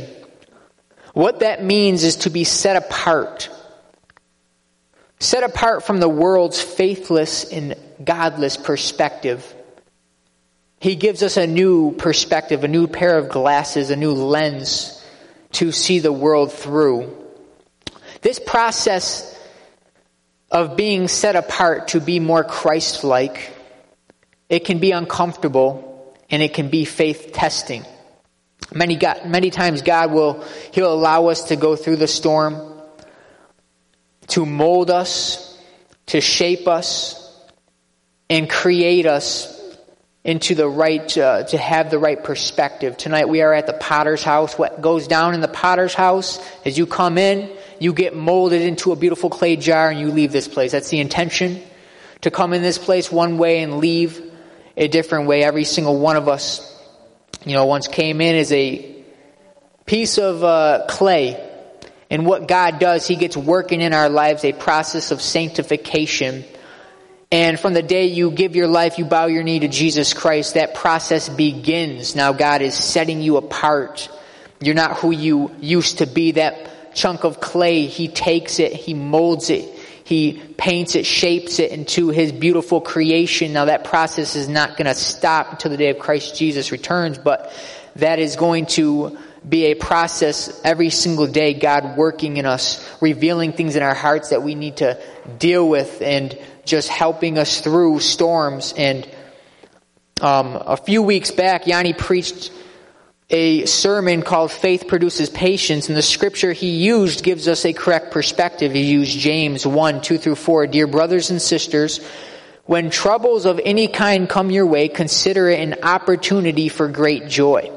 What 1.15 1.39
that 1.39 1.63
means 1.63 2.03
is 2.03 2.17
to 2.17 2.29
be 2.29 2.43
set 2.43 2.75
apart. 2.75 3.49
Set 5.19 5.41
apart 5.43 5.83
from 5.83 5.99
the 5.99 6.07
world's 6.07 6.61
faithless 6.61 7.51
and 7.51 7.73
godless 8.03 8.57
perspective. 8.57 9.55
He 10.79 10.93
gives 10.93 11.23
us 11.23 11.37
a 11.37 11.47
new 11.47 11.93
perspective, 11.93 12.63
a 12.63 12.67
new 12.67 12.85
pair 12.85 13.17
of 13.17 13.29
glasses, 13.29 13.89
a 13.89 13.95
new 13.95 14.13
lens 14.13 15.03
to 15.53 15.71
see 15.71 15.97
the 15.97 16.13
world 16.13 16.53
through. 16.53 17.17
This 18.21 18.37
process 18.37 19.35
of 20.51 20.75
being 20.75 21.07
set 21.07 21.35
apart 21.35 21.89
to 21.89 22.01
be 22.01 22.19
more 22.19 22.43
Christ 22.43 23.03
like, 23.03 23.53
it 24.49 24.65
can 24.65 24.79
be 24.79 24.91
uncomfortable 24.91 26.13
and 26.29 26.43
it 26.43 26.53
can 26.53 26.69
be 26.69 26.83
faith 26.83 27.31
testing. 27.33 27.85
Many, 28.73 28.97
God, 28.97 29.25
many 29.25 29.49
times 29.49 29.81
God 29.81 30.11
will, 30.11 30.45
He'll 30.73 30.93
allow 30.93 31.27
us 31.27 31.45
to 31.45 31.55
go 31.55 31.75
through 31.75 31.97
the 31.97 32.07
storm, 32.07 32.81
to 34.27 34.45
mold 34.45 34.91
us, 34.91 35.57
to 36.07 36.21
shape 36.21 36.67
us, 36.67 37.17
and 38.29 38.49
create 38.49 39.05
us 39.05 39.57
into 40.23 40.55
the 40.55 40.67
right, 40.67 41.17
uh, 41.17 41.43
to 41.43 41.57
have 41.57 41.89
the 41.89 41.99
right 41.99 42.23
perspective. 42.23 42.95
Tonight 42.95 43.27
we 43.27 43.41
are 43.41 43.53
at 43.53 43.67
the 43.67 43.73
potter's 43.73 44.23
house. 44.23 44.57
What 44.57 44.81
goes 44.81 45.07
down 45.07 45.33
in 45.33 45.41
the 45.41 45.47
potter's 45.47 45.93
house 45.93 46.39
as 46.63 46.77
you 46.77 46.85
come 46.85 47.17
in, 47.17 47.49
you 47.81 47.93
get 47.93 48.15
molded 48.15 48.61
into 48.61 48.91
a 48.91 48.95
beautiful 48.95 49.29
clay 49.29 49.55
jar 49.57 49.89
and 49.89 49.99
you 49.99 50.09
leave 50.11 50.31
this 50.31 50.47
place. 50.47 50.71
That's 50.71 50.89
the 50.89 50.99
intention. 50.99 51.61
To 52.21 52.31
come 52.31 52.53
in 52.53 52.61
this 52.61 52.77
place 52.77 53.11
one 53.11 53.37
way 53.37 53.63
and 53.63 53.79
leave 53.79 54.21
a 54.77 54.87
different 54.87 55.27
way. 55.27 55.43
Every 55.43 55.63
single 55.63 55.99
one 55.99 56.15
of 56.15 56.29
us, 56.29 56.61
you 57.43 57.53
know, 57.53 57.65
once 57.65 57.87
came 57.87 58.21
in 58.21 58.35
as 58.35 58.51
a 58.51 59.03
piece 59.85 60.17
of 60.19 60.43
uh, 60.43 60.85
clay. 60.87 61.47
And 62.09 62.25
what 62.25 62.47
God 62.47 62.79
does, 62.79 63.07
He 63.07 63.15
gets 63.15 63.35
working 63.35 63.81
in 63.81 63.93
our 63.93 64.09
lives 64.09 64.45
a 64.45 64.53
process 64.53 65.11
of 65.11 65.21
sanctification 65.21 66.45
and 67.31 67.57
from 67.57 67.73
the 67.73 67.81
day 67.81 68.07
you 68.07 68.29
give 68.29 68.57
your 68.57 68.67
life, 68.67 68.97
you 68.97 69.05
bow 69.05 69.27
your 69.27 69.41
knee 69.41 69.59
to 69.59 69.69
Jesus 69.69 70.13
Christ, 70.13 70.55
that 70.55 70.75
process 70.75 71.29
begins. 71.29 72.13
Now 72.13 72.33
God 72.33 72.61
is 72.61 72.75
setting 72.75 73.21
you 73.21 73.37
apart. 73.37 74.09
You're 74.59 74.75
not 74.75 74.97
who 74.97 75.11
you 75.11 75.49
used 75.61 75.99
to 75.99 76.05
be. 76.05 76.33
That 76.33 76.69
chunk 76.93 77.23
of 77.23 77.39
clay, 77.39 77.85
He 77.85 78.07
takes 78.07 78.59
it, 78.59 78.73
He 78.73 78.93
molds 78.93 79.49
it, 79.49 79.63
He 80.03 80.41
paints 80.57 80.95
it, 80.95 81.05
shapes 81.05 81.59
it 81.59 81.71
into 81.71 82.09
His 82.09 82.31
beautiful 82.31 82.81
creation. 82.81 83.53
Now 83.53 83.65
that 83.65 83.83
process 83.83 84.35
is 84.35 84.47
not 84.47 84.77
going 84.77 84.87
to 84.87 84.95
stop 84.95 85.51
until 85.51 85.71
the 85.71 85.77
day 85.77 85.89
of 85.89 85.99
Christ 85.99 86.35
Jesus 86.35 86.71
returns, 86.71 87.17
but 87.17 87.53
that 87.95 88.19
is 88.19 88.35
going 88.35 88.65
to 88.67 89.17
be 89.47 89.65
a 89.65 89.75
process 89.75 90.61
every 90.63 90.89
single 90.91 91.27
day, 91.27 91.53
God 91.53 91.97
working 91.97 92.37
in 92.37 92.45
us, 92.45 92.87
revealing 93.01 93.53
things 93.53 93.75
in 93.75 93.83
our 93.83 93.95
hearts 93.95 94.29
that 94.29 94.43
we 94.43 94.55
need 94.55 94.77
to 94.77 95.01
deal 95.39 95.67
with 95.67 96.01
and 96.01 96.37
just 96.63 96.89
helping 96.89 97.37
us 97.37 97.61
through 97.61 97.99
storms. 97.99 98.73
And 98.77 99.09
um, 100.21 100.55
a 100.55 100.77
few 100.77 101.01
weeks 101.01 101.31
back, 101.31 101.65
Yanni 101.65 101.93
preached 101.93 102.51
a 103.31 103.65
sermon 103.65 104.21
called 104.21 104.51
Faith 104.51 104.87
Produces 104.87 105.29
Patience, 105.29 105.87
and 105.87 105.97
the 105.97 106.01
scripture 106.01 106.51
he 106.51 106.71
used 106.71 107.23
gives 107.23 107.47
us 107.47 107.65
a 107.65 107.73
correct 107.73 108.11
perspective. 108.11 108.73
He 108.73 108.83
used 108.83 109.17
James 109.17 109.65
1, 109.65 110.01
2 110.01 110.17
through 110.17 110.35
4. 110.35 110.67
Dear 110.67 110.85
brothers 110.87 111.31
and 111.31 111.41
sisters, 111.41 111.99
when 112.65 112.89
troubles 112.89 113.45
of 113.45 113.59
any 113.63 113.87
kind 113.87 114.29
come 114.29 114.51
your 114.51 114.65
way, 114.65 114.89
consider 114.89 115.49
it 115.49 115.61
an 115.61 115.83
opportunity 115.83 116.67
for 116.67 116.89
great 116.89 117.27
joy. 117.27 117.71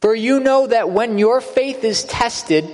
For 0.00 0.14
you 0.14 0.40
know 0.40 0.66
that 0.66 0.90
when 0.90 1.18
your 1.18 1.40
faith 1.40 1.82
is 1.82 2.04
tested, 2.04 2.68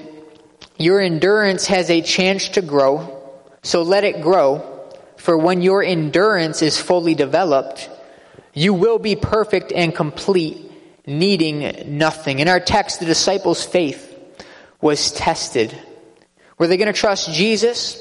your 0.77 1.01
endurance 1.01 1.67
has 1.69 1.89
a 1.89 2.03
chance 2.03 2.51
to 2.51 2.63
grow, 2.63 3.23
so 3.63 3.83
let 3.83 4.05
it 4.05 4.23
grow. 4.23 4.71
For 5.17 5.39
when 5.39 5.63
your 5.63 5.83
endurance 5.83 6.63
is 6.63 6.81
fully 6.81 7.15
developed, 7.15 7.89
you 8.53 8.75
will 8.75 8.99
be 8.99 9.17
perfect 9.17 9.73
and 9.73 9.95
complete, 9.95 10.64
needing 11.07 11.99
nothing. 11.99 12.39
In 12.39 12.49
our 12.49 12.61
text, 12.61 13.01
the 13.01 13.07
disciples' 13.07 13.65
faith 13.65 14.11
was 14.81 15.13
tested. 15.13 15.79
Were 16.59 16.67
they 16.67 16.77
going 16.77 16.93
to 16.93 16.99
trust 16.99 17.33
Jesus, 17.33 18.01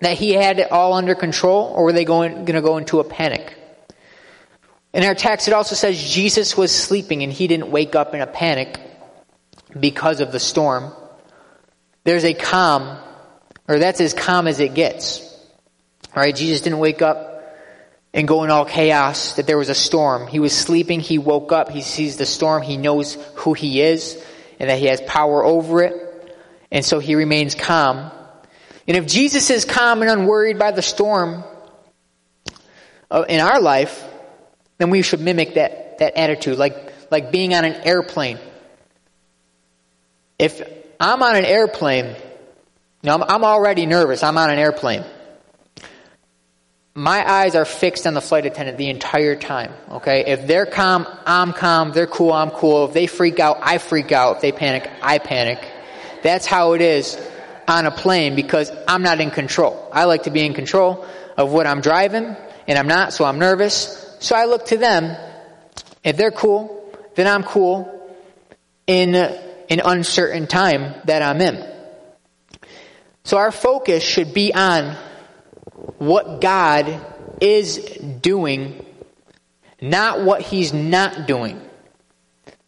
that 0.00 0.16
he 0.16 0.32
had 0.32 0.58
it 0.58 0.72
all 0.72 0.92
under 0.92 1.14
control, 1.14 1.72
or 1.74 1.84
were 1.84 1.92
they 1.92 2.04
going, 2.04 2.32
going 2.32 2.54
to 2.54 2.62
go 2.62 2.76
into 2.76 3.00
a 3.00 3.04
panic? 3.04 3.56
In 4.92 5.04
our 5.04 5.14
text, 5.14 5.46
it 5.46 5.54
also 5.54 5.74
says 5.74 6.02
Jesus 6.02 6.56
was 6.56 6.74
sleeping 6.74 7.22
and 7.22 7.32
he 7.32 7.46
didn't 7.46 7.70
wake 7.70 7.94
up 7.94 8.12
in 8.12 8.20
a 8.20 8.26
panic 8.26 8.80
because 9.78 10.20
of 10.20 10.32
the 10.32 10.40
storm. 10.40 10.92
There's 12.02 12.24
a 12.24 12.34
calm, 12.34 12.98
or 13.68 13.78
that's 13.78 14.00
as 14.00 14.14
calm 14.14 14.48
as 14.48 14.58
it 14.58 14.74
gets. 14.74 15.20
All 16.14 16.22
right, 16.22 16.34
Jesus 16.34 16.62
didn't 16.62 16.80
wake 16.80 17.02
up 17.02 17.29
and 18.12 18.26
go 18.26 18.42
in 18.44 18.50
all 18.50 18.64
chaos 18.64 19.34
that 19.34 19.46
there 19.46 19.58
was 19.58 19.68
a 19.68 19.74
storm. 19.74 20.26
He 20.26 20.40
was 20.40 20.56
sleeping, 20.56 21.00
he 21.00 21.18
woke 21.18 21.52
up, 21.52 21.70
he 21.70 21.80
sees 21.80 22.16
the 22.16 22.26
storm, 22.26 22.62
he 22.62 22.76
knows 22.76 23.14
who 23.36 23.54
he 23.54 23.80
is 23.80 24.22
and 24.58 24.68
that 24.68 24.78
he 24.78 24.86
has 24.86 25.00
power 25.02 25.44
over 25.44 25.82
it. 25.82 26.36
And 26.72 26.84
so 26.84 26.98
he 26.98 27.14
remains 27.14 27.54
calm. 27.54 28.10
And 28.86 28.96
if 28.96 29.06
Jesus 29.06 29.50
is 29.50 29.64
calm 29.64 30.02
and 30.02 30.10
unworried 30.10 30.58
by 30.58 30.72
the 30.72 30.82
storm 30.82 31.44
uh, 33.10 33.24
in 33.28 33.40
our 33.40 33.60
life, 33.60 34.04
then 34.78 34.90
we 34.90 35.02
should 35.02 35.20
mimic 35.20 35.54
that, 35.54 35.98
that 35.98 36.16
attitude, 36.16 36.58
like, 36.58 36.92
like 37.10 37.30
being 37.30 37.54
on 37.54 37.64
an 37.64 37.74
airplane. 37.74 38.38
If 40.38 40.62
I'm 40.98 41.22
on 41.22 41.36
an 41.36 41.44
airplane, 41.44 42.06
you 42.06 42.14
know, 43.04 43.14
I'm, 43.14 43.22
I'm 43.22 43.44
already 43.44 43.86
nervous. 43.86 44.22
I'm 44.22 44.38
on 44.38 44.50
an 44.50 44.58
airplane 44.58 45.04
my 46.94 47.28
eyes 47.28 47.54
are 47.54 47.64
fixed 47.64 48.06
on 48.06 48.14
the 48.14 48.20
flight 48.20 48.46
attendant 48.46 48.76
the 48.76 48.90
entire 48.90 49.36
time. 49.36 49.72
Okay? 49.90 50.24
If 50.26 50.46
they're 50.46 50.66
calm, 50.66 51.06
I'm 51.24 51.52
calm. 51.52 51.92
They're 51.92 52.06
cool, 52.06 52.32
I'm 52.32 52.50
cool. 52.50 52.86
If 52.86 52.94
they 52.94 53.06
freak 53.06 53.38
out, 53.38 53.58
I 53.62 53.78
freak 53.78 54.12
out. 54.12 54.36
If 54.36 54.42
they 54.42 54.52
panic, 54.52 54.90
I 55.00 55.18
panic. 55.18 55.58
That's 56.22 56.46
how 56.46 56.72
it 56.72 56.82
is 56.82 57.18
on 57.68 57.86
a 57.86 57.90
plane 57.90 58.34
because 58.34 58.72
I'm 58.88 59.02
not 59.02 59.20
in 59.20 59.30
control. 59.30 59.88
I 59.92 60.04
like 60.04 60.24
to 60.24 60.30
be 60.30 60.44
in 60.44 60.54
control 60.54 61.06
of 61.36 61.52
what 61.52 61.66
I'm 61.66 61.80
driving 61.80 62.36
and 62.66 62.78
I'm 62.78 62.88
not, 62.88 63.12
so 63.12 63.24
I'm 63.24 63.38
nervous. 63.38 64.16
So 64.20 64.34
I 64.34 64.46
look 64.46 64.66
to 64.66 64.76
them. 64.76 65.16
If 66.02 66.16
they're 66.16 66.30
cool, 66.30 66.94
then 67.14 67.26
I'm 67.26 67.44
cool 67.44 67.96
in 68.86 69.14
an 69.14 69.80
uncertain 69.84 70.48
time 70.48 70.94
that 71.04 71.22
I'm 71.22 71.40
in. 71.40 71.64
So 73.22 73.36
our 73.36 73.52
focus 73.52 74.02
should 74.02 74.34
be 74.34 74.52
on 74.52 74.96
what 75.98 76.40
God 76.40 77.00
is 77.40 77.78
doing, 78.20 78.84
not 79.80 80.22
what 80.22 80.42
He's 80.42 80.72
not 80.72 81.26
doing. 81.26 81.60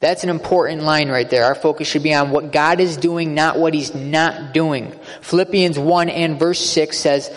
That's 0.00 0.24
an 0.24 0.30
important 0.30 0.82
line 0.82 1.08
right 1.08 1.30
there. 1.30 1.44
Our 1.44 1.54
focus 1.54 1.86
should 1.86 2.02
be 2.02 2.12
on 2.12 2.30
what 2.30 2.50
God 2.50 2.80
is 2.80 2.96
doing, 2.96 3.34
not 3.34 3.58
what 3.58 3.72
He's 3.72 3.94
not 3.94 4.52
doing. 4.52 4.92
Philippians 5.20 5.78
1 5.78 6.08
and 6.08 6.38
verse 6.38 6.58
6 6.58 6.98
says, 6.98 7.30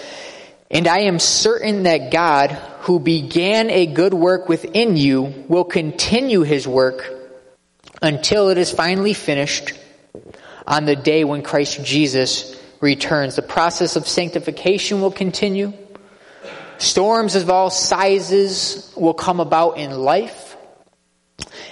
And 0.72 0.88
I 0.88 1.02
am 1.02 1.20
certain 1.20 1.84
that 1.84 2.12
God, 2.12 2.52
who 2.82 3.00
began 3.00 3.70
a 3.70 3.86
good 3.86 4.16
work 4.16 4.50
within 4.50 4.98
you, 4.98 5.46
will 5.48 5.64
continue 5.64 6.42
His 6.42 6.68
work 6.68 7.14
until 8.02 8.50
it 8.50 8.58
is 8.58 8.72
finally 8.72 9.14
finished 9.14 9.74
on 10.66 10.86
the 10.86 10.96
day 10.96 11.24
when 11.24 11.44
Christ 11.44 11.84
Jesus 11.84 12.55
returns. 12.86 13.36
The 13.36 13.41
process 13.41 13.98
of 13.98 14.08
sanctification 14.08 15.02
will 15.02 15.12
continue. 15.12 15.74
Storms 16.78 17.36
of 17.36 17.50
all 17.50 17.69
sizes 17.69 18.93
will 18.95 19.13
come 19.13 19.39
about 19.39 19.78
in 19.78 19.91
life. 19.91 20.56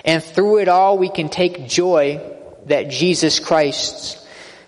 And 0.03 0.21
through 0.21 0.59
it 0.59 0.67
all, 0.67 0.97
we 0.97 1.09
can 1.09 1.29
take 1.29 1.67
joy 1.67 2.19
that 2.65 2.89
Jesus 2.89 3.39
Christ, 3.39 4.27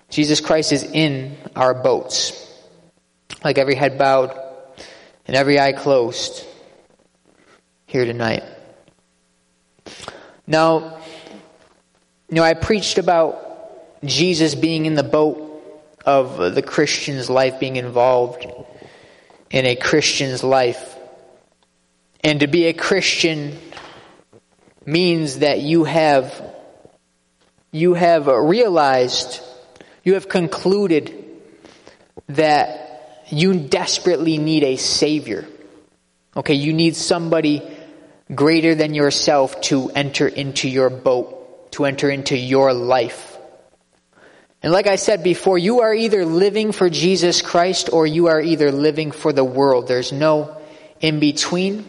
Jesus 0.09 0.39
Christ 0.39 0.71
is 0.71 0.83
in 0.83 1.35
our 1.55 1.73
boats. 1.73 2.41
Like 3.43 3.57
every 3.57 3.75
head 3.75 3.97
bowed 3.97 4.39
and 5.25 5.35
every 5.35 5.59
eye 5.59 5.73
closed 5.73 6.45
here 7.85 8.05
tonight. 8.05 8.43
Now, 10.47 10.99
you 12.29 12.35
know, 12.35 12.43
I 12.43 12.53
preached 12.53 12.97
about 12.97 14.03
Jesus 14.03 14.53
being 14.55 14.85
in 14.85 14.95
the 14.95 15.03
boat 15.03 15.44
of 16.05 16.55
the 16.55 16.61
Christian's 16.61 17.29
life 17.29 17.59
being 17.59 17.75
involved 17.75 18.45
in 19.49 19.65
a 19.65 19.75
Christian's 19.75 20.43
life. 20.43 20.95
And 22.23 22.39
to 22.39 22.47
be 22.47 22.65
a 22.65 22.73
Christian 22.73 23.57
means 24.85 25.39
that 25.39 25.61
you 25.61 25.83
have 25.83 26.51
you 27.71 27.93
have 27.93 28.27
realized, 28.27 29.41
you 30.05 30.13
have 30.13 30.29
concluded 30.29 31.13
that 32.27 33.23
you 33.27 33.53
desperately 33.67 34.37
need 34.37 34.63
a 34.63 34.77
savior. 34.77 35.45
Okay, 36.37 36.53
you 36.53 36.71
need 36.71 36.95
somebody 36.95 37.61
greater 38.33 38.75
than 38.75 38.93
yourself 38.93 39.59
to 39.61 39.89
enter 39.89 40.25
into 40.25 40.69
your 40.69 40.89
boat, 40.89 41.71
to 41.73 41.83
enter 41.83 42.09
into 42.09 42.37
your 42.37 42.73
life. 42.73 43.34
And 44.65 44.73
like 44.73 44.87
I 44.87 44.95
said 44.95 45.21
before, 45.21 45.59
you 45.59 45.81
are 45.81 45.93
either 45.93 46.25
living 46.25 46.71
for 46.71 46.89
Jesus 46.89 47.43
Christ 47.43 47.91
or 47.93 48.07
you 48.07 48.29
are 48.29 48.41
either 48.41 48.71
living 48.71 49.11
for 49.11 49.31
the 49.31 49.43
world. 49.43 49.87
There's 49.87 50.11
no 50.11 50.59
in 50.99 51.19
between. 51.19 51.85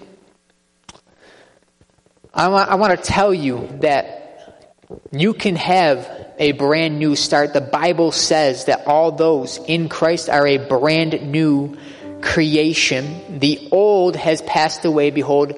I 2.34 2.48
want, 2.48 2.70
I 2.70 2.74
want 2.74 2.94
to 2.94 3.02
tell 3.02 3.32
you 3.32 3.66
that 3.80 4.68
you 5.10 5.32
can 5.32 5.56
have 5.56 6.06
a 6.38 6.52
brand 6.52 6.98
new 6.98 7.16
start. 7.16 7.54
The 7.54 7.62
Bible 7.62 8.12
says 8.12 8.66
that 8.66 8.86
all 8.86 9.10
those 9.10 9.56
in 9.56 9.88
Christ 9.88 10.28
are 10.28 10.46
a 10.46 10.58
brand 10.58 11.32
new 11.32 11.78
creation. 12.20 13.38
The 13.38 13.70
old 13.72 14.16
has 14.16 14.42
passed 14.42 14.84
away. 14.84 15.10
Behold, 15.12 15.54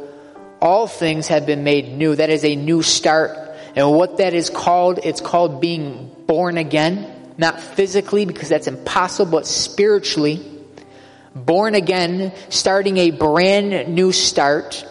all 0.63 0.87
things 0.87 1.27
have 1.27 1.47
been 1.47 1.65
made 1.65 1.89
new. 1.89 2.15
That 2.15 2.31
is 2.31 2.45
a 2.45 2.55
new 2.55 2.81
start. 2.83 3.37
And 3.75 3.91
what 3.93 4.19
that 4.19 4.35
is 4.35 4.51
called, 4.51 5.01
it's 5.03 5.21
called 5.21 5.61
being 5.61 6.08
born 6.29 6.59
again. 6.59 7.35
Not 7.37 7.61
physically, 7.61 8.25
because 8.25 8.49
that's 8.49 8.69
impossible, 8.69 9.33
but 9.33 9.47
spiritually. 9.47 10.45
Born 11.35 11.75
again, 11.75 12.33
starting 12.51 12.99
a 12.99 13.11
brand 13.11 13.95
new 13.95 14.13
start 14.13 14.87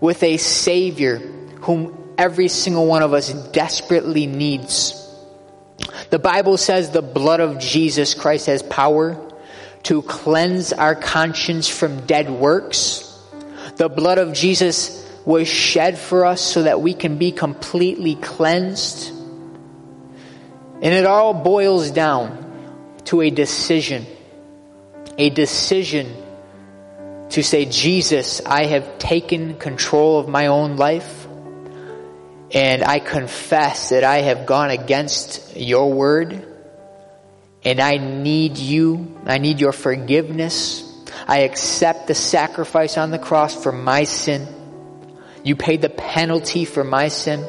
with 0.00 0.22
a 0.22 0.36
Savior 0.36 1.18
whom 1.60 2.14
every 2.18 2.48
single 2.48 2.86
one 2.86 3.02
of 3.02 3.12
us 3.12 3.32
desperately 3.52 4.26
needs. 4.26 5.02
The 6.10 6.18
Bible 6.18 6.56
says 6.56 6.90
the 6.90 7.02
blood 7.02 7.40
of 7.40 7.58
Jesus 7.58 8.14
Christ 8.14 8.46
has 8.46 8.62
power 8.62 9.22
to 9.84 10.02
cleanse 10.02 10.72
our 10.72 10.94
conscience 10.94 11.68
from 11.68 12.06
dead 12.06 12.30
works. 12.30 13.02
The 13.76 13.88
blood 13.88 14.18
of 14.18 14.32
Jesus 14.32 15.04
was 15.24 15.46
shed 15.46 15.98
for 15.98 16.24
us 16.24 16.40
so 16.40 16.62
that 16.62 16.80
we 16.80 16.94
can 16.94 17.18
be 17.18 17.32
completely 17.32 18.14
cleansed. 18.14 19.12
And 20.82 20.92
it 20.92 21.06
all 21.06 21.32
boils 21.32 21.90
down 21.90 22.44
to 23.06 23.22
a 23.22 23.30
decision. 23.30 24.06
A 25.16 25.30
decision 25.30 26.14
to 27.30 27.42
say, 27.42 27.64
Jesus, 27.64 28.42
I 28.44 28.66
have 28.66 28.98
taken 28.98 29.56
control 29.56 30.18
of 30.18 30.28
my 30.28 30.48
own 30.48 30.76
life. 30.76 31.26
And 32.52 32.84
I 32.84 32.98
confess 32.98 33.90
that 33.90 34.04
I 34.04 34.18
have 34.18 34.46
gone 34.46 34.70
against 34.70 35.56
your 35.56 35.92
word. 35.92 36.46
And 37.64 37.80
I 37.80 37.96
need 37.96 38.58
you. 38.58 39.18
I 39.24 39.38
need 39.38 39.60
your 39.60 39.72
forgiveness. 39.72 40.82
I 41.26 41.40
accept 41.40 42.06
the 42.06 42.14
sacrifice 42.14 42.98
on 42.98 43.10
the 43.10 43.18
cross 43.18 43.60
for 43.60 43.72
my 43.72 44.04
sin. 44.04 44.46
You 45.42 45.56
paid 45.56 45.80
the 45.80 45.88
penalty 45.88 46.64
for 46.64 46.84
my 46.84 47.08
sin. 47.08 47.44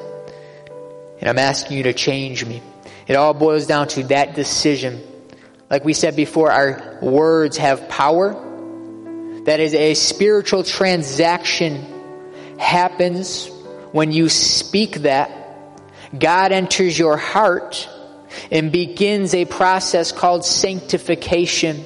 And 1.19 1.29
I'm 1.29 1.39
asking 1.39 1.77
you 1.77 1.83
to 1.83 1.93
change 1.93 2.45
me. 2.45 2.61
It 3.07 3.15
all 3.15 3.33
boils 3.33 3.67
down 3.67 3.87
to 3.89 4.03
that 4.05 4.35
decision. 4.35 5.01
Like 5.69 5.85
we 5.85 5.93
said 5.93 6.15
before, 6.15 6.51
our 6.51 6.99
words 7.01 7.57
have 7.57 7.87
power 7.87 8.43
that 9.45 9.61
is 9.61 9.73
a 9.73 9.93
spiritual 9.93 10.63
transaction 10.63 11.85
happens 12.57 13.49
when 13.91 14.11
you 14.11 14.27
speak 14.27 15.03
that. 15.03 15.31
God 16.17 16.51
enters 16.51 16.97
your 16.97 17.15
heart 17.15 17.87
and 18.51 18.71
begins 18.71 19.33
a 19.33 19.45
process 19.45 20.11
called 20.11 20.45
sanctification. 20.45 21.85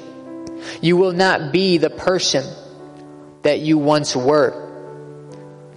You 0.81 0.97
will 0.97 1.13
not 1.13 1.51
be 1.51 1.77
the 1.77 1.89
person 1.89 2.43
that 3.43 3.59
you 3.59 3.77
once 3.77 4.15
were. 4.15 4.69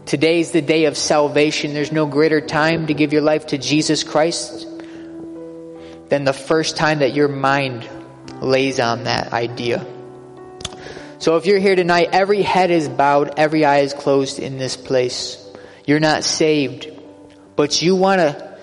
Today's 0.07 0.53
the 0.53 0.63
day 0.63 0.85
of 0.85 0.97
salvation. 0.97 1.75
There's 1.75 1.93
no 1.93 2.07
greater 2.07 2.41
time 2.41 2.87
to 2.87 2.95
give 2.95 3.13
your 3.13 3.23
life 3.23 3.49
to 3.49 3.59
Jesus 3.59 4.05
Christ 4.05 4.67
than 6.09 6.25
the 6.25 6.33
first 6.33 6.77
time 6.77 7.01
that 7.01 7.15
your 7.15 7.29
mind 7.29 7.89
lays 8.41 8.81
on 8.81 9.05
that 9.05 9.33
idea. 9.33 9.87
So 11.19 11.37
if 11.37 11.47
you're 11.47 11.59
here 11.59 11.77
tonight, 11.77 12.11
every 12.13 12.43
head 12.43 12.71
is 12.71 12.89
bowed, 12.89 13.39
every 13.39 13.65
eye 13.65 13.79
is 13.79 13.95
closed 13.95 14.39
in 14.39 14.59
this 14.59 14.77
place. 14.77 15.41
You're 15.87 16.01
not 16.01 16.25
saved, 16.25 16.91
but 17.57 17.81
you 17.81 17.97
want 17.97 18.21
to 18.21 18.55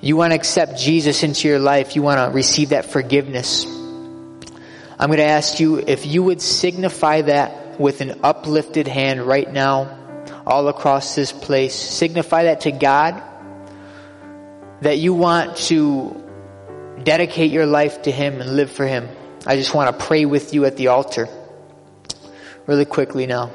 you 0.00 0.16
want 0.16 0.32
to 0.32 0.34
accept 0.34 0.78
Jesus 0.78 1.22
into 1.22 1.46
your 1.46 1.60
life. 1.60 1.94
You 1.94 2.02
want 2.02 2.18
to 2.18 2.34
receive 2.34 2.70
that 2.70 2.86
forgiveness. 2.86 3.64
I'm 3.64 5.08
going 5.08 5.18
to 5.18 5.24
ask 5.24 5.60
you 5.60 5.78
if 5.78 6.06
you 6.06 6.24
would 6.24 6.42
signify 6.42 7.22
that 7.22 7.78
with 7.78 8.00
an 8.00 8.20
uplifted 8.24 8.88
hand 8.88 9.22
right 9.22 9.50
now, 9.50 9.98
all 10.44 10.68
across 10.68 11.14
this 11.14 11.30
place. 11.32 11.74
Signify 11.74 12.44
that 12.44 12.62
to 12.62 12.72
God 12.72 13.22
that 14.80 14.98
you 14.98 15.14
want 15.14 15.56
to 15.56 16.22
dedicate 17.02 17.50
your 17.50 17.66
life 17.66 18.02
to 18.02 18.10
Him 18.10 18.40
and 18.40 18.56
live 18.56 18.70
for 18.70 18.86
Him. 18.86 19.08
I 19.46 19.56
just 19.56 19.74
want 19.74 19.96
to 19.96 20.06
pray 20.06 20.24
with 20.24 20.54
you 20.54 20.64
at 20.64 20.76
the 20.76 20.88
altar 20.88 21.28
really 22.66 22.84
quickly 22.84 23.26
now. 23.26 23.50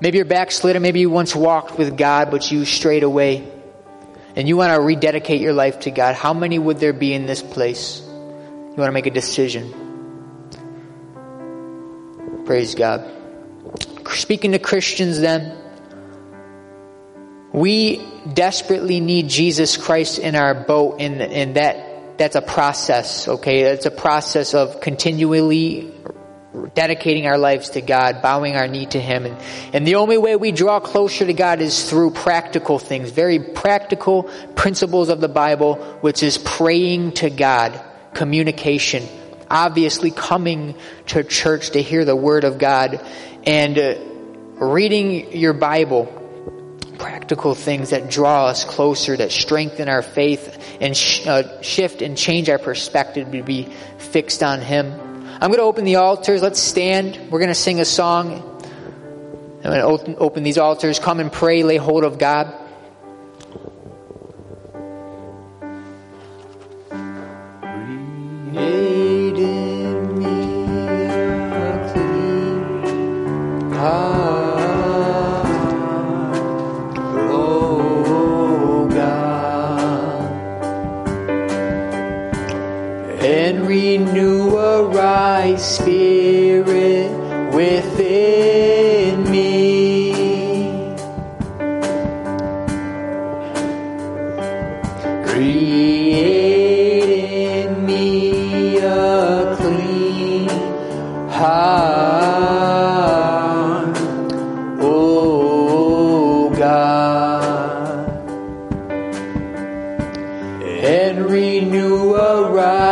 Maybe 0.00 0.18
you're 0.18 0.26
backslidden. 0.26 0.82
Maybe 0.82 1.00
you 1.00 1.10
once 1.10 1.34
walked 1.34 1.78
with 1.78 1.96
God, 1.96 2.30
but 2.30 2.50
you 2.52 2.64
strayed 2.64 3.02
away. 3.02 3.50
And 4.34 4.46
you 4.46 4.56
want 4.56 4.74
to 4.74 4.80
rededicate 4.80 5.40
your 5.40 5.54
life 5.54 5.80
to 5.80 5.90
God. 5.90 6.14
How 6.14 6.34
many 6.34 6.58
would 6.58 6.78
there 6.78 6.92
be 6.92 7.14
in 7.14 7.24
this 7.24 7.42
place? 7.42 8.02
You 8.06 8.74
want 8.76 8.88
to 8.88 8.92
make 8.92 9.06
a 9.06 9.10
decision. 9.10 9.72
Praise 12.44 12.74
God. 12.74 13.10
Speaking 14.10 14.52
to 14.52 14.58
Christians 14.58 15.18
then, 15.20 15.56
we 17.52 18.06
desperately 18.34 19.00
need 19.00 19.28
Jesus 19.28 19.78
Christ 19.78 20.18
in 20.18 20.34
our 20.34 20.54
boat 20.54 21.00
and, 21.00 21.22
and 21.22 21.56
that, 21.56 21.95
that's 22.18 22.36
a 22.36 22.42
process, 22.42 23.28
okay? 23.28 23.62
It's 23.62 23.86
a 23.86 23.90
process 23.90 24.54
of 24.54 24.80
continually 24.80 25.92
dedicating 26.74 27.26
our 27.26 27.38
lives 27.38 27.70
to 27.70 27.80
God, 27.80 28.22
bowing 28.22 28.56
our 28.56 28.66
knee 28.66 28.86
to 28.86 29.00
Him. 29.00 29.26
And, 29.26 29.36
and 29.74 29.86
the 29.86 29.96
only 29.96 30.18
way 30.18 30.36
we 30.36 30.52
draw 30.52 30.80
closer 30.80 31.26
to 31.26 31.32
God 31.32 31.60
is 31.60 31.88
through 31.88 32.12
practical 32.12 32.78
things, 32.78 33.10
very 33.10 33.38
practical 33.38 34.24
principles 34.54 35.08
of 35.08 35.20
the 35.20 35.28
Bible, 35.28 35.76
which 36.00 36.22
is 36.22 36.38
praying 36.38 37.12
to 37.12 37.30
God, 37.30 37.78
communication, 38.14 39.06
obviously 39.50 40.10
coming 40.10 40.76
to 41.08 41.22
church 41.24 41.70
to 41.70 41.82
hear 41.82 42.04
the 42.04 42.16
Word 42.16 42.44
of 42.44 42.58
God, 42.58 43.04
and 43.44 43.78
uh, 43.78 43.94
reading 44.64 45.36
your 45.36 45.52
Bible. 45.52 46.15
Practical 46.98 47.54
things 47.54 47.90
that 47.90 48.10
draw 48.10 48.46
us 48.46 48.64
closer, 48.64 49.16
that 49.16 49.30
strengthen 49.30 49.88
our 49.88 50.02
faith, 50.02 50.78
and 50.80 50.96
sh- 50.96 51.26
uh, 51.26 51.60
shift 51.62 52.02
and 52.02 52.16
change 52.16 52.48
our 52.48 52.58
perspective 52.58 53.30
to 53.32 53.42
be 53.42 53.68
fixed 53.98 54.42
on 54.42 54.60
Him. 54.60 54.92
I'm 55.40 55.50
going 55.50 55.58
to 55.58 55.62
open 55.62 55.84
the 55.84 55.96
altars. 55.96 56.40
Let's 56.40 56.60
stand. 56.60 57.18
We're 57.30 57.40
going 57.40 57.48
to 57.48 57.54
sing 57.54 57.80
a 57.80 57.84
song. 57.84 58.42
I'm 59.58 59.62
going 59.62 59.80
to 59.80 59.82
open, 59.82 60.16
open 60.18 60.42
these 60.44 60.58
altars. 60.58 60.98
Come 60.98 61.20
and 61.20 61.30
pray. 61.30 61.62
Lay 61.62 61.76
hold 61.76 62.04
of 62.04 62.18
God. 62.18 62.54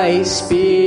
And 0.04 0.83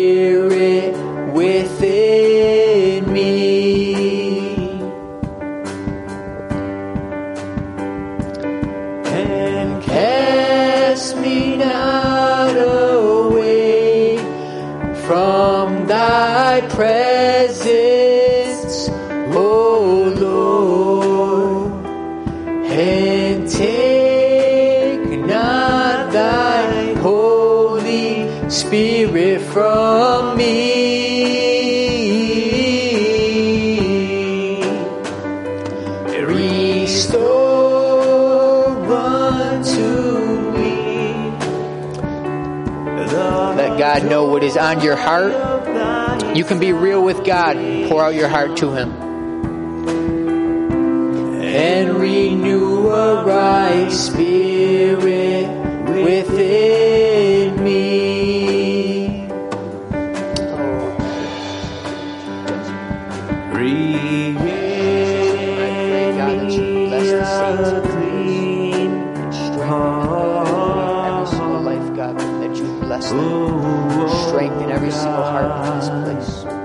God 44.39 44.43
know 44.43 44.43
what 44.43 44.43
is 44.43 44.58
on 44.58 44.82
your 44.82 44.95
heart. 44.95 46.36
You 46.36 46.43
can 46.43 46.60
be 46.60 46.71
real 46.73 47.04
with 47.04 47.26
God. 47.26 47.56
Pour 47.89 48.04
out 48.04 48.13
your 48.13 48.28
heart 48.28 48.58
to 48.58 48.71
Him. 48.71 48.91
And 51.43 51.95
renew 51.95 52.89
a 52.89 53.23
right 53.26 53.91
spirit 53.91 55.47
within 55.89 57.63
me. 57.63 59.28
Create 63.52 64.36
God, 66.17 66.39
that 66.39 66.52
you 66.52 66.88
bless 66.88 67.10
the 67.10 67.26
saints 67.26 67.71
of 67.71 67.84
clean 67.91 68.91
Every 71.08 71.28
single 71.28 71.62
life, 71.62 71.95
God, 71.95 72.19
that 72.19 72.56
you 72.56 72.65
bless 72.80 73.10
them. 73.10 73.19
Oh. 73.19 73.57
Strengthen 74.38 74.69
every 74.69 74.91
single 74.91 75.23
heart 75.23 75.65
in 75.65 75.80
this 75.80 76.43
place. 76.45 76.57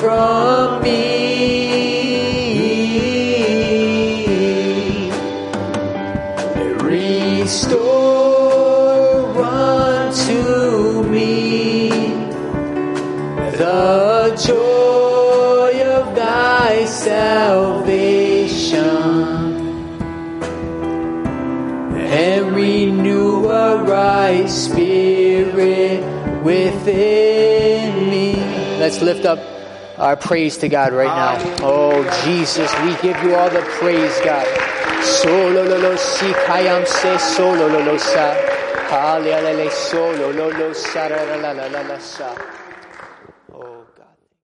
From 0.00 0.82
me. 0.82 1.60
Restore 7.50 8.08
unto 9.44 11.02
me 11.02 11.90
the 13.60 14.34
joy 14.42 15.82
of 15.84 16.16
thy 16.16 16.86
salvation 16.86 18.00
and 21.98 22.56
renew 22.56 23.50
a 23.50 23.84
right 23.84 24.48
spirit 24.48 26.00
within 26.42 28.08
me. 28.08 28.36
Let's 28.78 29.02
lift 29.02 29.26
up 29.26 29.49
our 30.00 30.16
praise 30.16 30.56
to 30.58 30.68
God 30.68 30.92
right 30.92 31.06
now. 31.06 31.36
Oh, 31.60 32.02
Jesus, 32.24 32.72
we 32.80 32.96
give 33.02 33.22
you 33.22 33.36
all 33.36 33.50
the 33.50 33.60
praise, 33.78 34.18
God. 34.24 34.46
Solo 35.04 35.64
lo 35.64 35.78
lo 35.78 35.96
si 35.96 36.32
kayam 36.48 36.86
se 36.86 37.18
solo 37.18 37.68
lo 37.68 37.84
lo 37.84 37.96
sa. 37.98 38.32
Hallelujah, 38.88 39.70
solo 39.70 40.32
lo 40.32 40.48
lo 40.48 40.72
sa 40.72 41.08
la 41.08 41.22
la 41.36 41.52
la 41.52 41.66
la 41.68 41.82
la 41.82 41.98
sa. 41.98 42.34